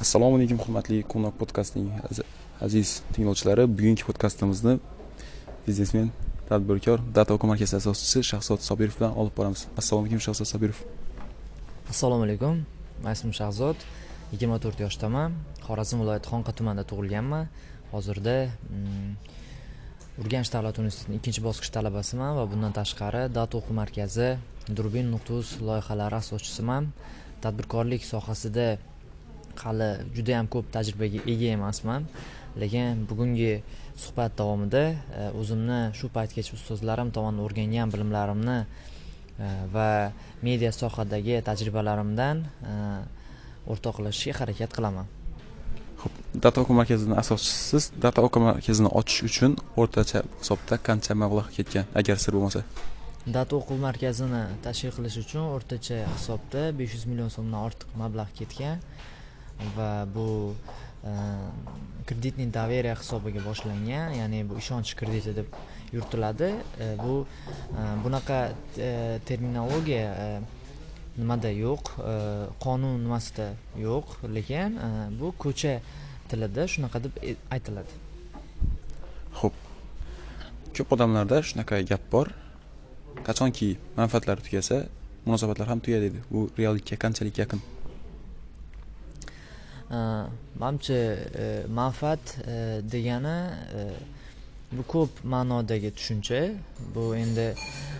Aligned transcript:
assalomu 0.00 0.36
alaykum 0.36 0.58
hurmatli 0.60 0.98
quvnoq 1.12 1.34
podkastining 1.40 1.88
aziz 2.66 2.88
tinglovchilari. 3.14 3.64
Bugungi 3.78 4.04
podkastimizni 4.08 4.74
biznesmen 5.66 6.10
tadbirkor 6.48 6.98
data 7.16 7.34
o'quv 7.34 7.48
markazi 7.52 7.76
asoschisi 7.80 8.20
shahzod 8.30 8.60
sobirov 8.68 8.94
bilan 8.98 9.12
olib 9.20 9.34
boramiz. 9.38 9.60
Assalomu 9.80 10.06
alaykum 10.06 10.22
shahzod 10.26 10.48
sobirov. 10.52 10.78
Assalomu 11.92 12.24
alaykum. 12.26 12.54
Ismim 13.12 13.32
shahzod 13.40 13.78
yigirma 14.32 14.58
to'rt 14.64 14.78
yoshdaman. 14.84 15.30
Xorazm 15.66 15.96
viloyati 16.02 16.28
xonqa 16.32 16.52
tumanida 16.58 16.84
tug'ilganman. 16.90 17.48
Hozirda 17.94 18.36
mm, 18.48 19.10
urganch 20.20 20.50
davlat 20.54 20.76
universitetining 20.80 21.20
ikkinchi 21.20 21.40
bosqich 21.48 21.70
talabasiman 21.76 22.36
va 22.38 22.44
bundan 22.52 22.72
tashqari 22.80 23.22
data 23.38 23.54
o'quv 23.60 23.72
markazi 23.82 24.28
durbin 24.76 25.06
nuqtuz 25.14 25.56
loyihalari 25.68 26.16
asoschisiman. 26.22 26.92
Tadbirkorlik 27.44 28.02
sohasida 28.12 28.68
hali 29.64 29.90
judayam 30.16 30.46
ko'p 30.54 30.66
tajribaga 30.76 31.20
ega 31.32 31.48
emasman. 31.58 32.02
Lekin 32.60 33.04
bugungi 33.08 33.62
suhbat 33.96 34.36
davomida 34.38 34.84
e, 34.92 35.28
o'zimni 35.40 35.80
shu 35.98 36.08
paytgacha 36.16 36.54
ustozlarim 36.58 37.10
tomonidan 37.16 37.44
o'rgangan 37.46 37.92
bilimlarimni 37.94 38.58
e, 38.62 39.48
va 39.74 39.88
media 40.46 40.72
sohadagi 40.72 41.40
tajribalarimdan 41.48 42.42
e, 42.72 42.74
o'rtoqlashishga 43.72 44.40
harakat 44.40 44.76
qilaman. 44.76 45.06
Ho'p 46.02 46.14
data 46.44 46.60
o'quv 46.62 46.76
markazini 46.80 47.16
asoschisiz 47.22 47.88
data 48.04 48.24
o'quv 48.26 48.44
markazini 48.48 48.90
ochish 49.00 49.22
uchun 49.28 49.56
o'rtacha 49.80 50.22
hisobda 50.42 50.76
qancha 50.88 51.16
mablag' 51.22 51.50
ketgan 51.56 51.84
agar 52.00 52.20
sir 52.24 52.36
bo'lmasa? 52.36 52.62
Data 53.36 53.56
o'quv 53.60 53.80
markazini 53.88 54.42
tashkil 54.66 54.92
qilish 54.96 55.18
uchun 55.24 55.44
o'rtacha 55.56 56.02
hisobda 56.16 56.68
besh 56.78 56.92
yuz 56.96 57.04
million 57.10 57.32
so'mdan 57.36 57.60
ortiq 57.68 57.88
mablag' 58.02 58.32
ketgan 58.40 58.84
va 59.76 60.06
bu 60.14 60.54
ehm, 61.04 61.50
kreditniy 62.06 62.50
доверие 62.52 62.94
hisobiga 62.94 63.42
boshlangan 63.44 64.14
ya'ni 64.20 64.44
bu 64.48 64.58
ishonch 64.62 64.94
krediti 64.98 65.34
deb 65.36 65.48
yuritiladi 65.92 66.50
eh, 66.80 66.94
bu 67.02 67.26
ehm, 67.26 68.04
bunaqa 68.04 68.38
eh, 68.78 69.18
terminologiya 69.28 70.08
eh, 70.24 70.40
nimada 71.16 71.50
yo'q 71.50 71.92
qonun 72.60 72.98
nimasida 73.04 73.46
yo'q 73.80 74.18
lekin 74.36 74.76
bu 75.20 75.32
ko'cha 75.44 75.78
tilida 76.28 76.66
shunaqa 76.68 77.00
deb 77.04 77.14
aytiladi 77.56 77.94
ho'p. 79.40 79.54
Ko'p 80.76 80.92
odamlarda 80.96 81.40
shunaqa 81.50 81.80
gap 81.90 82.04
bor 82.12 82.28
qachonki 83.28 83.70
manfaatlari 83.96 84.44
tugasa 84.48 84.82
munosabatlar 85.24 85.72
ham 85.72 85.80
tugaydi 85.80 86.10
deydi 86.10 86.20
bu 86.30 86.50
reallikka 86.58 87.00
qanchalik 87.04 87.40
yaqin 87.42 87.64
manimcha 89.90 91.00
manfaat 91.80 92.24
degani 92.92 93.36
bu 94.72 94.82
ko'p 94.82 95.10
ma'nodagi 95.24 95.90
tushuncha 95.90 96.40
bu 96.94 97.16
endi 97.16 97.54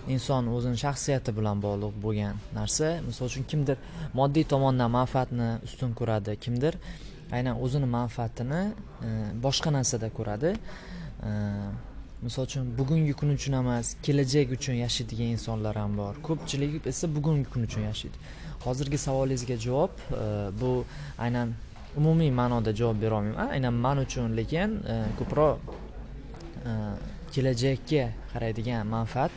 inson 0.09 0.47
o'zini 0.47 0.79
shaxsiyati 0.85 1.31
bilan 1.39 1.63
bog'liq 1.67 1.95
bo'lgan 2.05 2.35
narsa 2.59 2.87
misol 3.09 3.27
uchun 3.31 3.45
kimdir 3.51 3.77
moddiy 4.19 4.45
tomondan 4.53 4.91
manfaatni 4.91 5.49
ustun 5.67 5.91
ko'radi 5.99 6.33
kimdir 6.45 6.75
aynan 7.37 7.63
o'zini 7.65 7.89
manfaatini 7.99 8.63
boshqa 9.45 9.71
narsada 9.79 10.09
ko'radi 10.19 10.51
misol 12.27 12.43
uchun 12.49 12.65
bugungi 12.79 13.13
kun 13.21 13.31
uchun 13.37 13.53
emas 13.63 13.87
kelajak 14.07 14.49
uchun 14.57 14.75
yashaydigan 14.85 15.29
insonlar 15.37 15.75
ham 15.83 15.93
bor 16.01 16.15
ko'pchilik 16.29 16.87
esa 16.93 17.07
bugungi 17.17 17.47
kun 17.53 17.63
uchun 17.69 17.83
yashaydi 17.91 18.19
hozirgi 18.65 18.99
savolingizga 19.07 19.57
javob 19.67 19.93
bu 20.61 20.71
aynan 21.25 21.49
umumiy 21.97 22.31
ma'noda 22.31 22.73
javob 22.77 23.01
berolmayman. 23.03 23.49
Aynan 23.57 23.75
man 23.75 23.99
uchun 24.05 24.37
lekin 24.37 24.79
e, 24.93 24.97
ko'proq 25.19 25.59
e, 26.71 26.73
kelajakka 27.35 28.05
qaraydigan 28.33 28.87
manfaat 28.97 29.33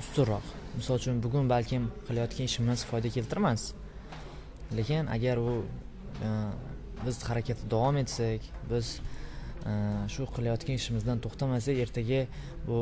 ustunroq. 0.00 0.46
Misol 0.76 1.00
uchun 1.00 1.22
bugun 1.24 1.48
balkim 1.50 1.90
qilayotgan 2.08 2.50
ishimiz 2.50 2.84
foyda 2.90 3.08
keltirmas 3.16 3.72
lekin 4.78 5.06
agar 5.16 5.36
u 5.36 5.54
e, 6.26 6.28
biz 7.06 7.22
harakatda 7.30 7.70
davom 7.70 7.96
etsak 8.04 8.52
biz 8.70 8.98
shu 10.14 10.24
qilayotgan 10.36 10.76
ishimizdan 10.80 11.18
to'xtamasak 11.24 11.80
ertaga 11.84 12.20
bu 12.68 12.78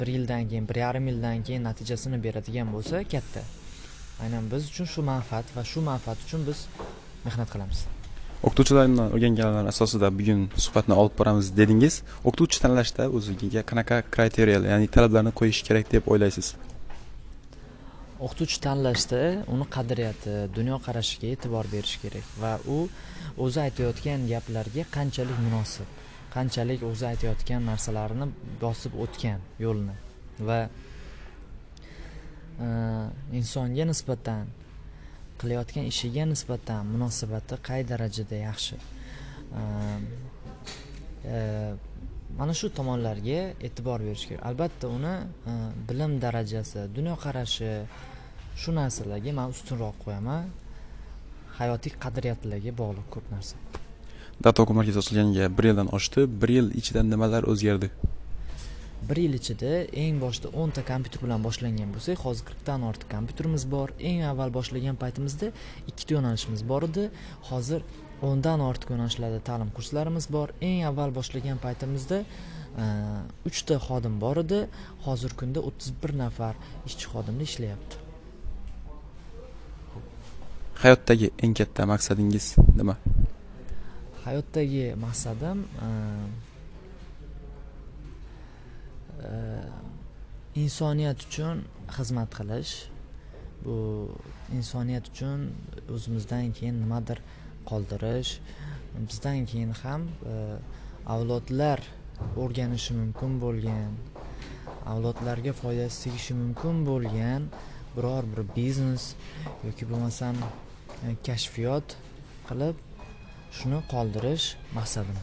bir 0.00 0.08
yildan 0.14 0.48
keyin 0.50 0.68
bir 0.68 0.80
yarim 0.84 1.06
yildan 1.10 1.44
keyin 1.46 1.62
natijasini 1.68 2.22
beradigan 2.24 2.72
bo'lsa 2.74 3.04
katta. 3.12 3.42
Aynan 4.22 4.50
biz 4.52 4.70
uchun 4.70 4.90
shu 4.94 5.06
manfaat 5.12 5.56
va 5.56 5.64
shu 5.72 5.84
manfaat 5.92 6.26
uchun 6.26 6.46
biz 6.48 6.66
mehnat 7.26 7.50
qilamiz. 7.54 7.86
O'qituvchilarimdan 8.46 9.08
o'rganganlar 9.14 9.66
asosida 9.72 10.08
bugun 10.18 10.40
suhbatni 10.64 10.94
olib 11.00 11.14
boramiz 11.20 11.46
dedingiz. 11.60 11.94
O'qituvchi 12.28 12.58
tanlashda 12.64 13.02
o'ziga 13.16 13.62
qanaqa 13.70 13.96
kriteriyalar 14.14 14.68
ya'ni 14.74 14.88
talablarni 14.96 15.32
qo'yish 15.40 15.60
kerak 15.68 15.86
deb 15.94 16.02
o'ylaysiz? 16.12 16.46
O'qituvchi 18.26 18.58
tanlashda 18.66 19.20
uni 19.54 19.66
qadriyati 19.76 20.34
dunyoqarashiga 20.58 21.26
e'tibor 21.34 21.64
berish 21.74 21.96
kerak 22.02 22.26
va 22.42 22.52
u 22.76 22.78
o'zi 23.44 23.58
aytayotgan 23.66 24.20
gaplarga 24.32 24.84
qanchalik 24.96 25.38
munosib 25.46 25.88
qanchalik 26.36 26.80
o'zi 26.90 27.04
aytayotgan 27.12 27.62
narsalarini 27.70 28.26
bosib 28.62 28.92
o'tgan 29.04 29.40
yo'lni 29.64 29.94
va 30.48 30.60
e, 32.66 32.68
insonga 33.40 33.84
nisbatan 33.92 34.42
qilayotgan 35.40 35.84
ishiga 35.92 36.24
nisbatan 36.32 36.86
munosabati 36.94 37.56
qay 37.68 37.80
darajada 37.90 38.36
yaxshi? 38.48 38.76
E, 41.24 41.36
mana 42.38 42.54
shu 42.60 42.68
tomonlarga 42.78 43.40
e'tibor 43.66 44.00
berish 44.06 44.26
kerak. 44.28 44.42
Albatta 44.50 44.86
uni 44.98 45.14
e, 45.50 45.52
bilim 45.88 46.12
darajasi 46.24 46.86
dunyoqarashi 46.96 47.72
shu 48.60 48.70
narsalarga 48.80 49.32
man 49.38 49.54
ustunroq 49.54 49.96
qo'yaman. 50.04 50.50
Hayotiy 51.58 51.92
qadriyatlarga 52.04 52.72
bog'liq 52.80 53.08
ko'p 53.14 53.26
narsa. 53.34 53.56
Data 54.44 54.62
o'quv 54.62 54.76
markazi 54.78 54.98
ochilganiga 55.02 55.50
bir 55.58 55.64
yildan 55.70 55.88
oshdi 55.98 56.20
bir 56.40 56.50
yil 56.56 56.66
ichida 56.80 57.02
nimalar 57.12 57.42
o'zgardi? 57.52 57.88
Bir 59.08 59.16
yil 59.16 59.34
ichida 59.38 59.70
eng 60.04 60.18
boshida 60.24 60.50
o'nta 60.60 60.82
kompyuter 60.90 61.22
bilan 61.24 61.44
boshlangan 61.46 61.92
bo'lsak 61.94 62.18
hozir 62.24 62.44
qirqdan 62.48 62.84
ortiq 62.90 63.08
kompyuterimiz 63.14 63.64
bor. 63.74 63.88
Eng 64.10 64.24
avval 64.30 64.50
boshlagan 64.58 64.96
paytimizda 65.02 65.52
ikkita 65.90 66.16
yo'nalishimiz 66.16 66.62
bor 66.70 66.86
edi. 66.88 67.04
Hozir 67.50 67.84
o'ndan 68.28 68.64
ortiq 68.70 68.92
yo'nalishlarda 68.94 69.40
ta'lim 69.48 69.70
kurslarimiz 69.76 70.26
bor. 70.36 70.52
Eng 70.70 70.82
avval 70.90 71.14
boshlagan 71.18 71.62
paytimizda 71.66 72.18
e, 72.24 72.86
uchta 73.50 73.78
xodim 73.86 74.18
bor 74.24 74.42
edi. 74.44 74.60
Hozirgi 75.06 75.40
kunda 75.44 75.64
o'ttiz 75.68 75.94
bir 76.02 76.16
nafar 76.24 76.54
ishchi 76.88 77.06
xodimda 77.12 77.48
ishlayapti. 77.50 78.04
Hayotdagi 80.82 81.30
eng 81.44 81.54
katta 81.60 81.86
maqsadingiz 81.92 82.52
nima? 82.80 82.98
Hayotdagi 84.26 84.84
maqsadim 85.06 85.64
e, 85.86 85.88
insoniyat 90.64 91.18
uchun 91.26 91.64
xizmat 91.96 92.30
qilish. 92.38 92.74
Bu 93.64 93.76
insoniyat 94.58 95.08
uchun 95.12 95.38
o'zimizdan 95.94 96.52
keyin 96.56 96.76
nimadir 96.82 97.18
qoldirish. 97.70 98.32
Bizdan 99.08 99.46
keyin 99.50 99.72
ham 99.82 100.02
avlodlar 101.14 101.80
o'rganishi 102.42 102.92
mumkin 103.00 103.32
bo'lgan 103.44 103.92
avlodlarga 104.92 105.52
foydasi 105.62 105.96
tegishi 106.04 106.34
mumkin 106.42 106.84
bo'lgan 106.90 107.48
biror 107.96 108.24
bir 108.32 108.42
biznes 108.56 109.04
yoki 109.66 109.84
bo'lmasam 109.90 110.36
kashfiyot 111.26 111.96
qilib 112.48 112.76
shuni 113.58 113.80
qoldirish 113.92 114.46
maqsadim. 114.78 115.18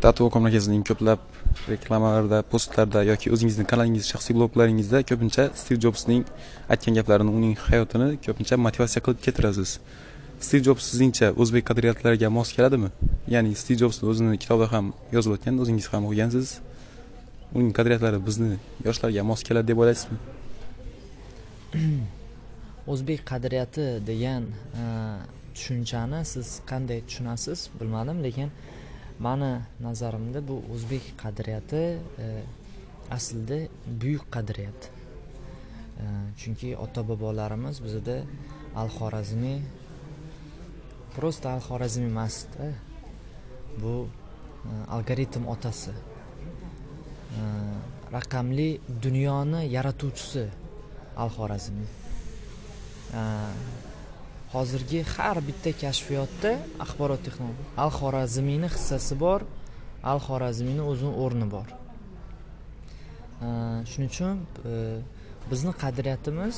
Tatu 0.00 0.30
markazining 0.46 0.82
ko'plab 0.88 1.20
reklamalarda 1.68 2.38
postlarda 2.52 3.00
yoki 3.10 3.32
o'zingizni 3.34 3.64
kanalingiz 3.70 4.04
shaxsiy 4.12 4.34
bloglaringizda 4.38 4.98
ko'pincha 5.10 5.44
stiv 5.60 5.76
jobsning 5.84 6.24
aytgan 6.72 6.94
gaplarini 6.98 7.32
uning 7.38 7.54
hayotini 7.68 8.08
ko'pincha 8.26 8.54
motivatsiya 8.66 9.00
qilib 9.04 9.20
keltirasiz. 9.26 9.70
Stiv 10.46 10.60
jobs 10.66 10.84
sizningcha 10.90 11.26
o'zbek 11.42 11.64
qadriyatlariga 11.70 12.28
mos 12.36 12.48
keladimi? 12.56 12.88
Ya'ni 13.34 13.52
stiv 13.62 13.76
jobsni 13.82 14.08
o'zini 14.12 14.38
kitobida 14.42 14.68
ham 14.74 14.86
yozib 15.16 15.34
o'tgan 15.36 15.54
o'zingiz 15.62 15.86
ham 15.92 16.02
o'qigansiz. 16.08 16.46
Uning 17.56 17.72
qadriyatlari 17.78 18.18
bizni 18.28 18.50
yoshlarga 18.86 19.22
mos 19.30 19.40
keladi 19.48 19.66
deb 19.72 19.78
o'ylaysizmi? 19.82 20.18
O'zbek 22.92 23.20
qadriyati 23.32 23.86
degan 24.10 24.48
e, 24.82 24.84
tushunchani 25.54 26.20
siz 26.32 26.48
qanday 26.70 27.00
tushunasiz 27.08 27.68
bilmadim 27.80 28.18
lekin 28.26 28.48
mani 29.20 29.52
nazarimda 29.80 30.40
bu 30.48 30.56
o'zbek 30.74 31.04
qadriyati 31.22 31.82
e, 32.24 32.28
aslida 33.16 33.58
buyuk 34.00 34.24
qadriyat. 34.34 34.80
E, 36.02 36.04
chunki 36.40 36.70
ota 36.84 37.02
bobolarimiz 37.08 37.82
bizada 37.84 38.16
al 38.80 38.88
xorazmiy 38.96 39.58
просто 41.16 41.46
al 41.54 41.60
xorazmiy 41.68 42.08
emasda 42.14 42.70
bu 43.82 43.94
e, 44.06 44.72
algoritm 44.96 45.46
otasi. 45.54 45.94
Raqamli 48.12 48.80
dunyoni 49.02 49.60
yaratuvchisi 49.76 50.44
al 51.22 51.30
xorazmiy 51.36 51.88
hozirgi 54.52 55.04
har 55.14 55.38
bitta 55.48 55.70
kashfiyotda 55.82 56.52
axborot 56.84 57.22
texnologiya 57.26 57.66
al 57.82 57.90
xorazmiyni 57.98 58.68
hissasi 58.74 59.14
bor 59.24 59.44
al 60.02 60.18
xorazmiyni 60.26 60.82
o'zini 60.90 61.12
o'rni 61.24 61.46
bor. 61.54 61.68
Shuning 63.90 64.10
uchun 64.12 64.42
e, 64.70 64.72
bizni 65.50 65.72
qadriyatimiz 65.82 66.56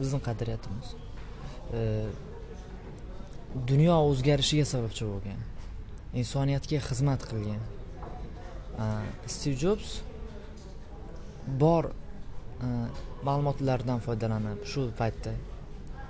bizni 0.00 0.20
qadriyatimiz 0.28 0.88
e, 1.78 1.82
dunyo 3.70 4.00
o'zgarishiga 4.08 4.66
sababchi 4.74 5.04
bo'lgan 5.12 5.40
insoniyatga 6.20 6.80
xizmat 6.88 7.28
qilgan. 7.30 7.62
Stiv 9.34 9.54
jobs 9.62 9.90
bor 11.62 11.92
e, 11.92 12.68
ma'lumotlardan 13.26 14.00
foydalanib 14.06 14.64
shu 14.72 14.88
paytda 15.00 15.36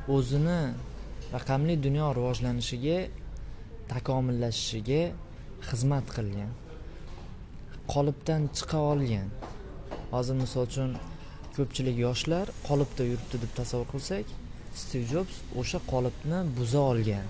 o'zini 0.09 0.75
raqamli 1.33 1.77
dunyo 1.83 2.07
rivojlanishiga 2.19 2.99
takomillashishiga 3.93 5.03
xizmat 5.69 6.07
qilgan. 6.17 6.51
Qolipdan 7.93 8.43
chiqa 8.57 8.79
olgan. 8.93 9.29
Hozir 10.15 10.37
misol 10.43 10.67
uchun 10.71 10.91
ko'pchilik 11.57 11.97
yoshlar 12.07 12.47
qolipda 12.69 13.03
yuribdi 13.11 13.37
deb 13.45 13.53
tasavvur 13.59 13.89
qilsak 13.95 14.27
stiv 14.83 15.03
jobs 15.13 15.37
o'sha 15.61 15.79
qolipni 15.93 16.39
buza 16.59 16.83
olgan. 16.93 17.27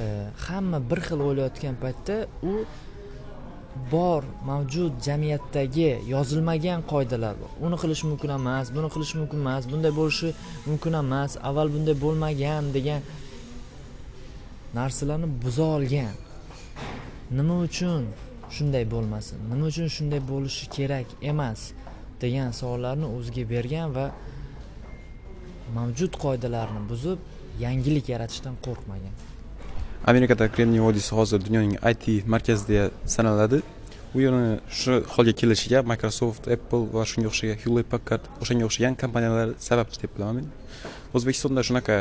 E, 0.00 0.02
hamma 0.46 0.78
bir 0.90 1.00
xil 1.06 1.20
o'ylayotgan 1.28 1.76
paytda 1.84 2.16
u 2.50 2.52
bor 3.92 4.22
mavjud 4.50 4.92
jamiyatdagi 5.06 5.90
yozilmagan 6.14 6.80
qoidalar 6.92 7.34
bor. 7.40 7.50
Uni 7.66 7.76
qilish 7.82 8.02
mumkin 8.10 8.30
emas 8.38 8.66
buni 8.76 8.88
qilish 8.94 9.14
mumkin 9.20 9.38
emas 9.44 9.62
bunday 9.72 9.92
bo'lishi 10.00 10.28
mumkin 10.68 10.92
emas 11.02 11.32
avval 11.48 11.68
bunday 11.74 11.96
bo'lmagan 12.04 12.64
degan 12.76 13.00
narsalarni 14.78 15.28
buza 15.44 15.66
olgan. 15.76 16.14
Nima 17.38 17.54
uchun 17.66 18.02
shunday 18.56 18.84
bo'lmasin? 18.94 19.38
Nima 19.50 19.64
uchun 19.70 19.88
shunday 19.96 20.20
bo'lishi 20.32 20.64
kerak 20.76 21.06
emas 21.32 21.60
degan 22.22 22.50
savollarni 22.60 23.06
o'ziga 23.16 23.44
bergan 23.54 23.88
va 23.96 24.06
mavjud 25.78 26.12
qoidalarni 26.24 26.80
buzib 26.90 27.18
yangilik 27.64 28.06
yaratishdan 28.14 28.54
qo'rqmagan. 28.66 29.14
Amerikada 30.06 30.48
kremniy 30.54 30.80
vodiysi 30.80 31.14
hozir 31.14 31.40
dunyoning 31.46 31.74
it 31.90 32.26
markazi 32.26 32.90
sanaladi. 33.06 33.62
U 34.14 34.20
yerni 34.20 34.60
shu 34.70 34.92
holga 35.14 35.32
kelishiga 35.40 35.82
microsoft 35.82 36.48
apple 36.48 36.84
va 36.94 37.02
shunga 37.10 37.28
o'xshagan 37.32 37.58
hewlett 37.62 37.88
packard 37.94 38.22
o'shanga 38.42 38.64
o'xshagan 38.68 38.94
kompaniyalar 39.02 39.48
sababchi 39.68 39.98
deb 40.02 40.10
bilaman. 40.16 40.36
Men 40.36 40.46
o'zbekistonda 41.16 41.60
shunaqa 41.68 41.96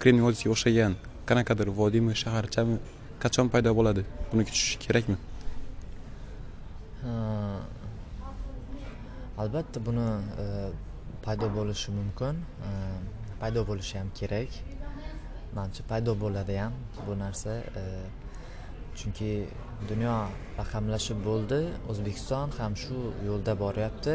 kremniy 0.00 0.24
vodiysiga 0.26 0.50
o'xshagan 0.56 0.92
qanaqadir 1.28 1.68
vodiymi 1.80 2.14
shaharchami 2.22 2.76
qachon 3.22 3.46
paydo 3.52 3.70
bo'ladi? 3.78 4.02
Buni 4.30 4.42
kutish 4.48 4.66
kerakmi? 4.84 5.16
Albatta 9.42 9.78
buni 9.86 10.08
e, 10.42 10.44
paydo 11.24 11.46
bo'lishi 11.58 11.90
mumkin. 11.98 12.34
E, 12.68 12.70
paydo 13.40 13.60
bo'lishi 13.70 13.98
ham 14.00 14.08
kerak. 14.20 14.50
Manimcha 15.56 15.82
paydo 15.90 16.12
bo'ladi 16.24 16.54
ham 16.62 16.72
bu 17.06 17.14
narsa 17.24 17.52
e, 17.80 17.84
chunki 18.98 19.30
dunyo 19.90 20.16
raqamlashib 20.58 21.18
bo'ldi. 21.28 21.60
O'zbekiston 21.90 22.54
ham 22.58 22.72
shu 22.82 22.96
yo'lda 23.28 23.54
boryapti. 23.64 24.14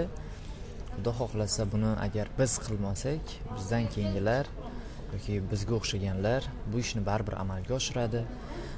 Xudo 0.95 1.12
xohlasa 1.19 1.63
buni 1.74 1.91
agar 2.06 2.27
biz 2.39 2.51
qilmasak 2.65 3.24
bizdan 3.56 3.86
keyingilar 3.94 4.45
yoki 5.13 5.36
bizga 5.51 5.74
o'xshaganlar 5.80 6.41
bu 6.71 6.77
ishni 6.86 7.01
baribir 7.09 7.36
amalga 7.44 7.74
oshiradi. 7.80 8.21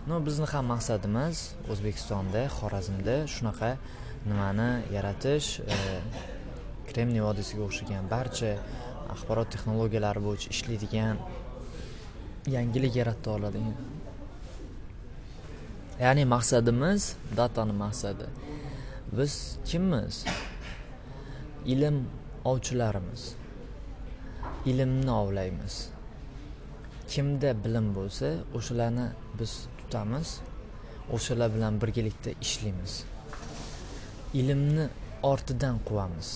No 0.10 0.16
bizni 0.28 0.48
ham 0.54 0.66
maqsadimiz 0.74 1.38
o'zbekistonda 1.72 2.42
xorazmda 2.58 3.16
shunaqa 3.36 3.72
nimani 4.30 4.70
yaratish 4.96 5.50
e, 5.76 5.78
kremniy 6.90 7.24
vodiysiga 7.28 7.64
o'xshagan 7.68 8.10
barcha 8.16 8.52
axborot 9.14 9.50
texnologiyalari 9.54 10.22
bo'yicha 10.28 10.50
ishlaydigan 10.56 11.22
yangilik 12.48 12.96
yarata 12.96 13.32
oladi. 13.32 13.58
Ya'ni 16.00 16.26
maqsadimiz 16.26 17.16
datani 17.38 17.72
maqsadi. 17.72 18.26
Biz 19.12 19.58
kimmiz? 19.66 20.26
Ilm 21.66 22.06
ovchilarimiz. 22.46 23.36
Ilmni 24.66 25.12
ovlaymiz. 25.12 25.90
Kimda 27.08 27.64
bilim 27.64 27.96
bo'lsa 27.96 28.28
o'shalarni 28.58 29.08
biz 29.40 29.68
tutamiz. 29.78 30.40
O'shalar 31.14 31.50
bilan 31.56 31.82
birgalikda 31.82 32.32
ishlaymiz. 32.42 33.04
Ilmni 34.34 34.88
ortidan 35.24 35.80
quvamiz. 35.88 36.30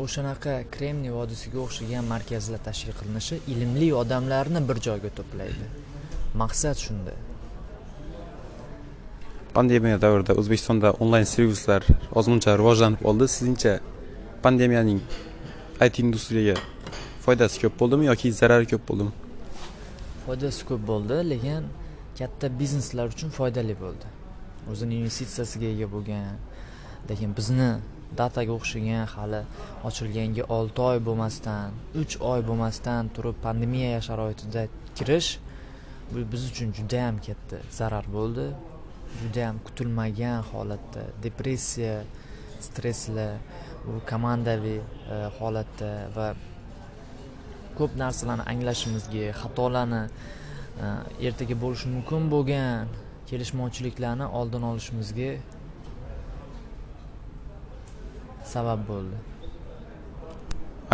O'shanaqa 0.00 0.54
kremniy 0.74 1.12
vodiysiga 1.12 1.58
o'xshagan 1.66 2.04
markazlar 2.14 2.60
tashkil 2.68 2.94
qilinishi 3.00 3.36
ilmli 3.52 3.88
odamlarni 4.02 4.60
bir 4.68 4.80
joyga 4.86 5.10
to'playdi. 5.18 5.66
Maqsad 6.42 6.76
shunda. 6.84 7.12
Pandemiya 9.56 9.98
davrida 10.04 10.32
o'zbekistonda 10.40 10.92
onlayn 11.02 11.28
servislar 11.34 11.82
ozmuncha 12.18 12.56
rivojlanib 12.60 13.04
oldi. 13.04 13.28
Sizningcha 13.34 13.74
pandemiyaning 14.44 15.00
it 15.86 15.98
industriyaga 15.98 16.56
foydasi 17.24 17.60
ko'p 17.62 17.74
bo'ldimi 17.80 18.08
yoki 18.10 18.32
zarari 18.40 18.66
ko'p 18.72 18.88
bo'ldimi? 18.88 19.12
Foydasi 20.26 20.62
ko'p 20.70 20.82
bo'ldi 20.90 21.16
lekin 21.32 21.62
katta 22.18 22.46
bizneslar 22.60 23.06
uchun 23.14 23.30
foydali 23.38 23.76
bo'ldi. 23.84 24.06
O'zini 24.72 24.94
investitsiyasiga 25.02 25.68
ega 25.74 25.88
bo'lgan 25.94 26.36
lekin 27.10 27.36
bizni 27.38 27.70
dataga 28.20 28.52
o'xshagan 28.58 29.06
hali 29.14 29.40
ochilganiga 29.88 30.44
olti 30.56 30.80
oy 30.90 30.98
bo'lmasdan 31.08 31.80
uch 32.02 32.14
oy 32.32 32.40
bo'lmasdan 32.48 33.10
turib 33.14 33.36
pandemiya 33.46 34.00
sharoitida 34.08 34.62
kirish 34.96 35.30
bu 36.12 36.32
biz 36.32 36.42
uchun 36.50 36.72
juda 36.78 36.96
yam 36.96 37.16
katta 37.26 37.56
zarar 37.78 38.06
bo'ldi. 38.16 38.46
Juda 39.20 39.40
yam 39.46 39.56
kutilmagan 39.66 40.38
holatda 40.50 41.02
depressiya 41.24 41.96
stresslar 42.60 43.32
u 43.90 43.92
komandaviy 44.10 44.80
e, 44.80 45.16
holatda 45.38 45.90
va 46.16 46.28
ko'p 47.78 47.96
narsalarni 48.02 48.44
anglashimizga 48.52 49.32
xatolarni 49.40 50.02
e, 50.84 50.86
ertaga 51.28 51.56
bo'lishi 51.64 51.92
mumkin 51.94 52.28
bo'lgan 52.34 52.92
kelishmovchiliklarni 53.30 54.26
oldini 54.40 54.66
olishimizga 54.72 55.30
sabab 58.54 58.80
bo'ldi. 58.90 59.16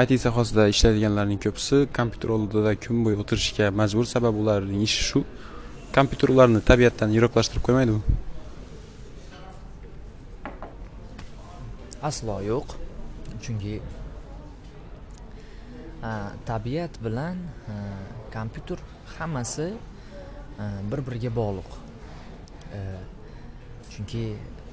It 0.02 0.10
sohasida 0.26 0.64
ishlaydiganlarning 0.74 1.40
ko'pisi 1.44 1.76
kompyuter 1.98 2.30
oldida 2.36 2.70
kun 2.84 2.96
bo'yi 3.04 3.16
o'tirishga 3.22 3.66
majbur. 3.80 4.04
Sababi 4.14 4.36
ularning 4.44 4.82
ishi 4.88 5.02
shu. 5.10 5.20
Kompyuter 5.96 6.28
ularni 6.34 6.60
tabiatdan 6.70 7.10
yiroqlashtirib 7.16 7.64
qo'ymaydimi 7.68 8.02
aslo 12.08 12.36
yo'q. 12.50 12.68
Chunki 13.42 13.74
tabiat 16.46 16.94
bilan 17.04 17.36
kompyuter 18.34 18.78
hammasi 19.18 19.68
bir 20.90 21.00
biriga 21.06 21.30
bog'liq. 21.40 21.70
A, 22.78 22.80
chunki 23.92 24.24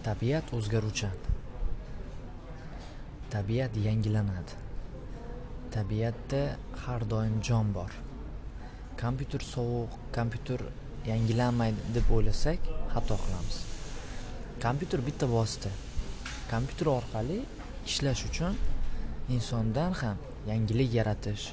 tabiat 0.08 0.54
o'zgaruvchan 0.58 1.25
tabiat 3.34 3.74
yangilanadi. 3.88 4.54
Tabiatda 5.72 6.42
har 6.86 7.02
doim 7.10 7.42
jon 7.42 7.74
bor. 7.74 7.92
Kompyuter 9.02 9.42
sovuq 9.54 9.92
kompyuter 10.18 10.62
yangilanmaydi 11.12 11.94
deb 11.96 12.12
o'ylasak 12.18 12.60
xato 12.94 13.18
qilamiz. 13.24 13.58
Kompyuter 14.66 15.02
bitta 15.08 15.28
vosita. 15.36 15.70
Kompyuter 16.52 16.88
orqali 16.98 17.42
ishlash 17.90 18.24
uchun 18.30 18.56
insondan 19.36 19.92
ham 20.02 20.18
yangilik 20.48 20.90
yaratish 20.94 21.46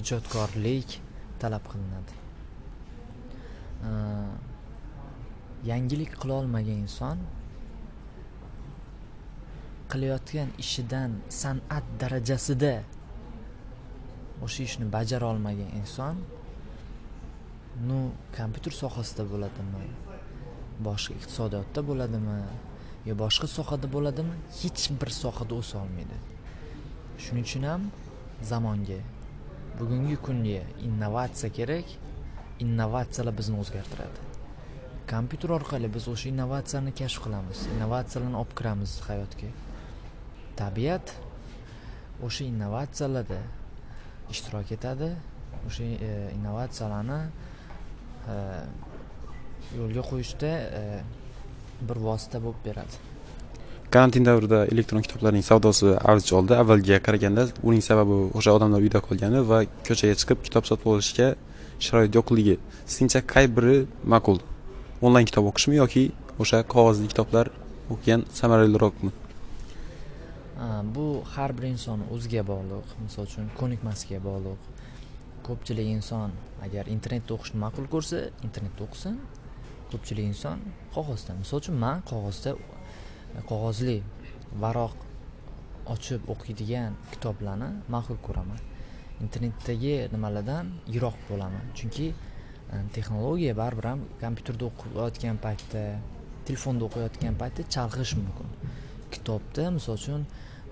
ijodkorlik 0.00 0.98
talab 1.40 1.64
qilinadi. 1.70 2.14
Yangilik 5.70 6.12
qilolmagan 6.20 6.78
inson 6.86 7.18
qilayotgan 9.94 10.48
ishidan 10.64 11.10
san'at 11.42 11.86
darajasida 12.00 12.74
o'sha 14.44 14.60
ishni 14.68 14.86
bajara 14.96 15.26
olmagan 15.32 15.70
inson 15.80 16.16
ну 17.88 17.98
kompyuter 18.38 18.72
sohasida 18.82 19.24
bo'ladimi 19.32 19.86
boshqa 20.86 21.12
iqtisodiyotda 21.18 21.80
bo'ladimi 21.90 22.38
yo 23.08 23.14
boshqa 23.24 23.46
sohada 23.56 23.86
bo'ladimi 23.94 24.34
hech 24.60 24.82
bir 25.00 25.10
sohada 25.22 25.54
o'sa 25.60 25.76
olmaydi. 25.84 26.16
Shuning 27.24 27.44
uchun 27.48 27.64
ham 27.70 27.82
zamonga 28.50 29.00
bugungi 29.78 30.16
kunga 30.26 30.62
innovatsiya 30.86 31.50
kerak. 31.58 31.86
Innovatsiyalar 32.64 33.34
bizni 33.40 33.56
o'zgartiradi. 33.62 34.20
Kompyuter 35.12 35.50
orqali 35.58 35.88
biz 35.96 36.04
o'sha 36.14 36.26
innovatsiyani 36.32 36.92
kashf 37.00 37.20
qilamiz 37.24 37.58
innovatsiyalarni 37.74 38.36
olib 38.42 38.52
kiramiz 38.58 38.92
hayotga. 39.08 39.48
Tabiat 40.56 41.14
o'sha 42.26 42.44
innovatsiyalarda 42.44 43.40
ishtirok 44.32 44.72
etadi. 44.76 45.10
O'sha 45.68 45.84
e, 45.84 46.10
innovatsiyalarni 46.36 47.20
e, 48.32 48.36
yo'lga 49.78 50.04
qo'yishda 50.10 50.52
e, 50.80 50.82
bir 51.88 51.98
vosita 52.06 52.40
bo'lib 52.44 52.62
beradi. 52.66 53.02
Karantin 53.94 54.24
davrida 54.26 54.64
elektron 54.74 55.02
kitoblarning 55.06 55.44
savdosi 55.46 55.92
avj 56.12 56.32
oldi. 56.38 56.56
Avvalgiga 56.62 56.98
qaraganda 57.06 57.46
uning 57.62 57.82
sababi 57.90 58.16
o'sha 58.38 58.56
odamlar 58.58 58.86
uyda 58.86 59.00
qolgani 59.08 59.42
va 59.50 59.58
ko'chaga 59.88 60.14
chiqib 60.20 60.46
kitob 60.46 60.70
sotib 60.70 60.88
olishga 60.94 61.28
sharoit 61.86 62.12
yo'qligi. 62.18 62.56
Sizningcha 62.90 63.20
qay 63.34 63.46
biri 63.56 63.76
ma'qul? 64.14 64.40
Onlayn 65.06 65.26
kitob 65.30 65.50
o'qishmi 65.50 65.76
yoki 65.82 66.04
o'sha 66.42 66.64
qog'ozli 66.74 67.06
kitoblar 67.12 67.52
o'qigan 67.92 68.26
samaraliroqmi? 68.40 69.10
Bu 70.94 71.22
har 71.34 71.50
bir 71.56 71.62
inson 71.62 72.04
o'ziga 72.14 72.42
bog'liq. 72.46 72.86
Misol 73.02 73.26
uchun 73.26 73.48
ko'nikmasiga 73.58 74.20
bog'liq. 74.22 74.60
Ko'pchilik 75.46 75.88
inson 75.96 76.30
agar 76.62 76.86
internetda 76.86 77.34
o'qishni 77.36 77.58
ma'qul 77.64 77.88
ko'rsa 77.94 78.20
internetda 78.46 78.84
o'qisin. 78.86 79.18
Ko'pchilik 79.90 80.26
inson 80.32 80.62
qog'ozda. 80.94 81.34
Misol 81.42 81.58
uchun 81.62 81.76
man 81.84 82.04
qog'ozda 82.10 82.54
e, 82.54 83.40
qog'ozli 83.50 83.96
varoq 84.62 84.94
ochib 85.94 86.30
o'qiydigan 86.34 86.94
kitoblarni 87.12 87.70
ma'qul 87.94 88.18
ko'raman. 88.26 88.60
Internetdagi 89.24 89.94
nimalardan 90.14 90.70
yiroq 90.94 91.18
bo'laman. 91.30 91.66
Chunki 91.78 92.06
e, 92.72 92.76
texnologiya 92.94 93.58
baribir 93.62 93.90
ham 93.90 94.06
kompyuterda 94.22 94.70
o'qiyotgan 94.70 95.42
paytda 95.46 95.84
telefonda 96.46 96.86
o'qiyotgan 96.88 97.34
paytda 97.42 97.62
chalg'ish 97.74 98.14
mumkin. 98.22 98.48
Kitobda 99.16 99.70
misol 99.76 99.98
uchun 100.00 100.26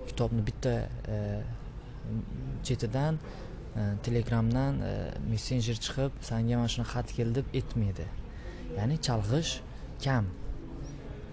kitobni 0.09 0.41
bitta 0.47 0.73
e, 1.15 1.17
chetidan 2.67 3.19
e, 3.75 3.81
telegramdan 4.05 4.81
e, 4.89 4.93
messenjer 5.31 5.77
chiqib 5.85 6.21
sanga 6.29 6.59
mana 6.59 6.69
shunaqa 6.75 6.93
xat 6.93 7.15
keldi 7.17 7.39
deb 7.39 7.57
aytmaydi 7.59 8.07
ya'ni 8.77 8.97
chalg'ish 9.07 9.51
kam. 10.03 10.25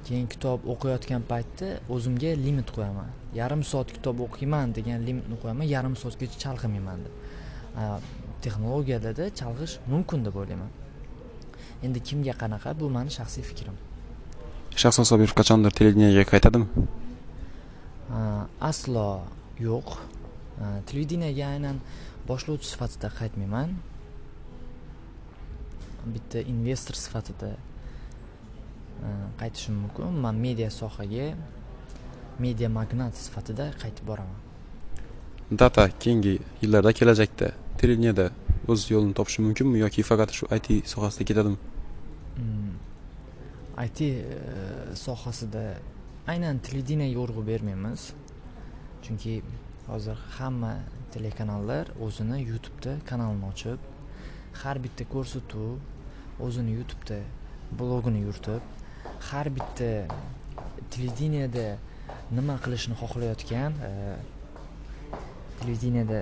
Keyin 0.06 0.26
kitob 0.32 0.64
o'qiyotgan 0.72 1.22
paytda 1.32 1.68
o'zimga 1.94 2.32
limit 2.46 2.70
qo'yaman. 2.76 3.10
Yarim 3.40 3.62
soat 3.70 3.92
kitob 3.96 4.22
o'qiyman 4.26 4.72
degan 4.78 5.04
limitni 5.08 5.36
qo'yaman 5.42 5.66
yarim 5.74 5.96
soatgacha 6.02 6.38
chalg'imayman 6.44 7.04
deb. 7.06 7.14
Texnologiyalarda 8.44 9.28
chalg'ish 9.40 9.74
mumkin 9.92 10.24
deb 10.26 10.40
o'ylayman. 10.40 10.70
Endi 11.86 12.00
kimga 12.08 12.34
qanaqa? 12.42 12.74
Bu 12.80 12.90
mani 12.96 13.12
shaxsiy 13.18 13.44
fikrim. 13.50 13.76
Shaxsan 14.82 15.04
sobirov 15.10 15.36
qachondir 15.40 15.72
televideniyaga 15.78 16.24
qaytadimi? 16.32 16.66
Aslo 18.60 19.22
yo'q. 19.60 19.88
Televideniyega 20.86 21.46
aynan 21.54 21.80
boshlovchi 22.28 22.68
sifatida 22.72 23.08
qaytmayman. 23.20 23.74
Bitta 26.14 26.40
investor 26.52 26.94
sifatida 26.94 27.54
qaytishim 29.40 29.74
mumkin. 29.82 30.12
Man 30.24 30.36
media 30.36 30.70
sohaga 30.70 31.34
media 32.38 32.68
magnat 32.68 33.14
sifatida 33.16 33.70
qaytib 33.82 34.04
boraman. 34.10 34.38
Data 35.50 35.88
keyingi 36.02 36.38
yillarda 36.62 36.92
kelajakda 36.92 37.52
televideniyada 37.80 38.30
o'z 38.68 38.90
yo'lini 38.92 39.14
topishi 39.18 39.42
mumkinmi 39.46 39.78
yoki 39.84 40.02
faqat 40.10 40.30
shu 40.36 40.46
it 40.56 40.66
sohasida 40.92 41.24
ketadimi? 41.30 41.58
Hmm. 42.36 42.74
it 43.84 44.00
e, 44.00 44.14
sohasida 44.94 45.62
aynan 46.30 46.58
televideniyaga 46.66 47.18
urg'u 47.24 47.42
bermaymiz. 47.46 48.12
Chunki 49.04 49.42
hozir 49.90 50.18
hamma 50.38 50.74
telekanallar 51.14 51.86
o'zini 52.06 52.38
youtubeda 52.50 52.92
kanalini 53.08 53.46
ochib 53.52 53.80
har 54.62 54.76
bitta 54.84 55.04
ko'rsatuv 55.14 55.70
o'zini 56.46 56.72
youtubeda 56.78 57.18
blogini 57.78 58.20
yuritib 58.26 58.62
har 59.30 59.46
bitta 59.56 59.90
televideniyada 60.92 61.66
nima 62.38 62.56
qilishni 62.64 62.94
xohlayotgan 63.02 63.72
e, 63.88 63.92
televideniyada 65.60 66.20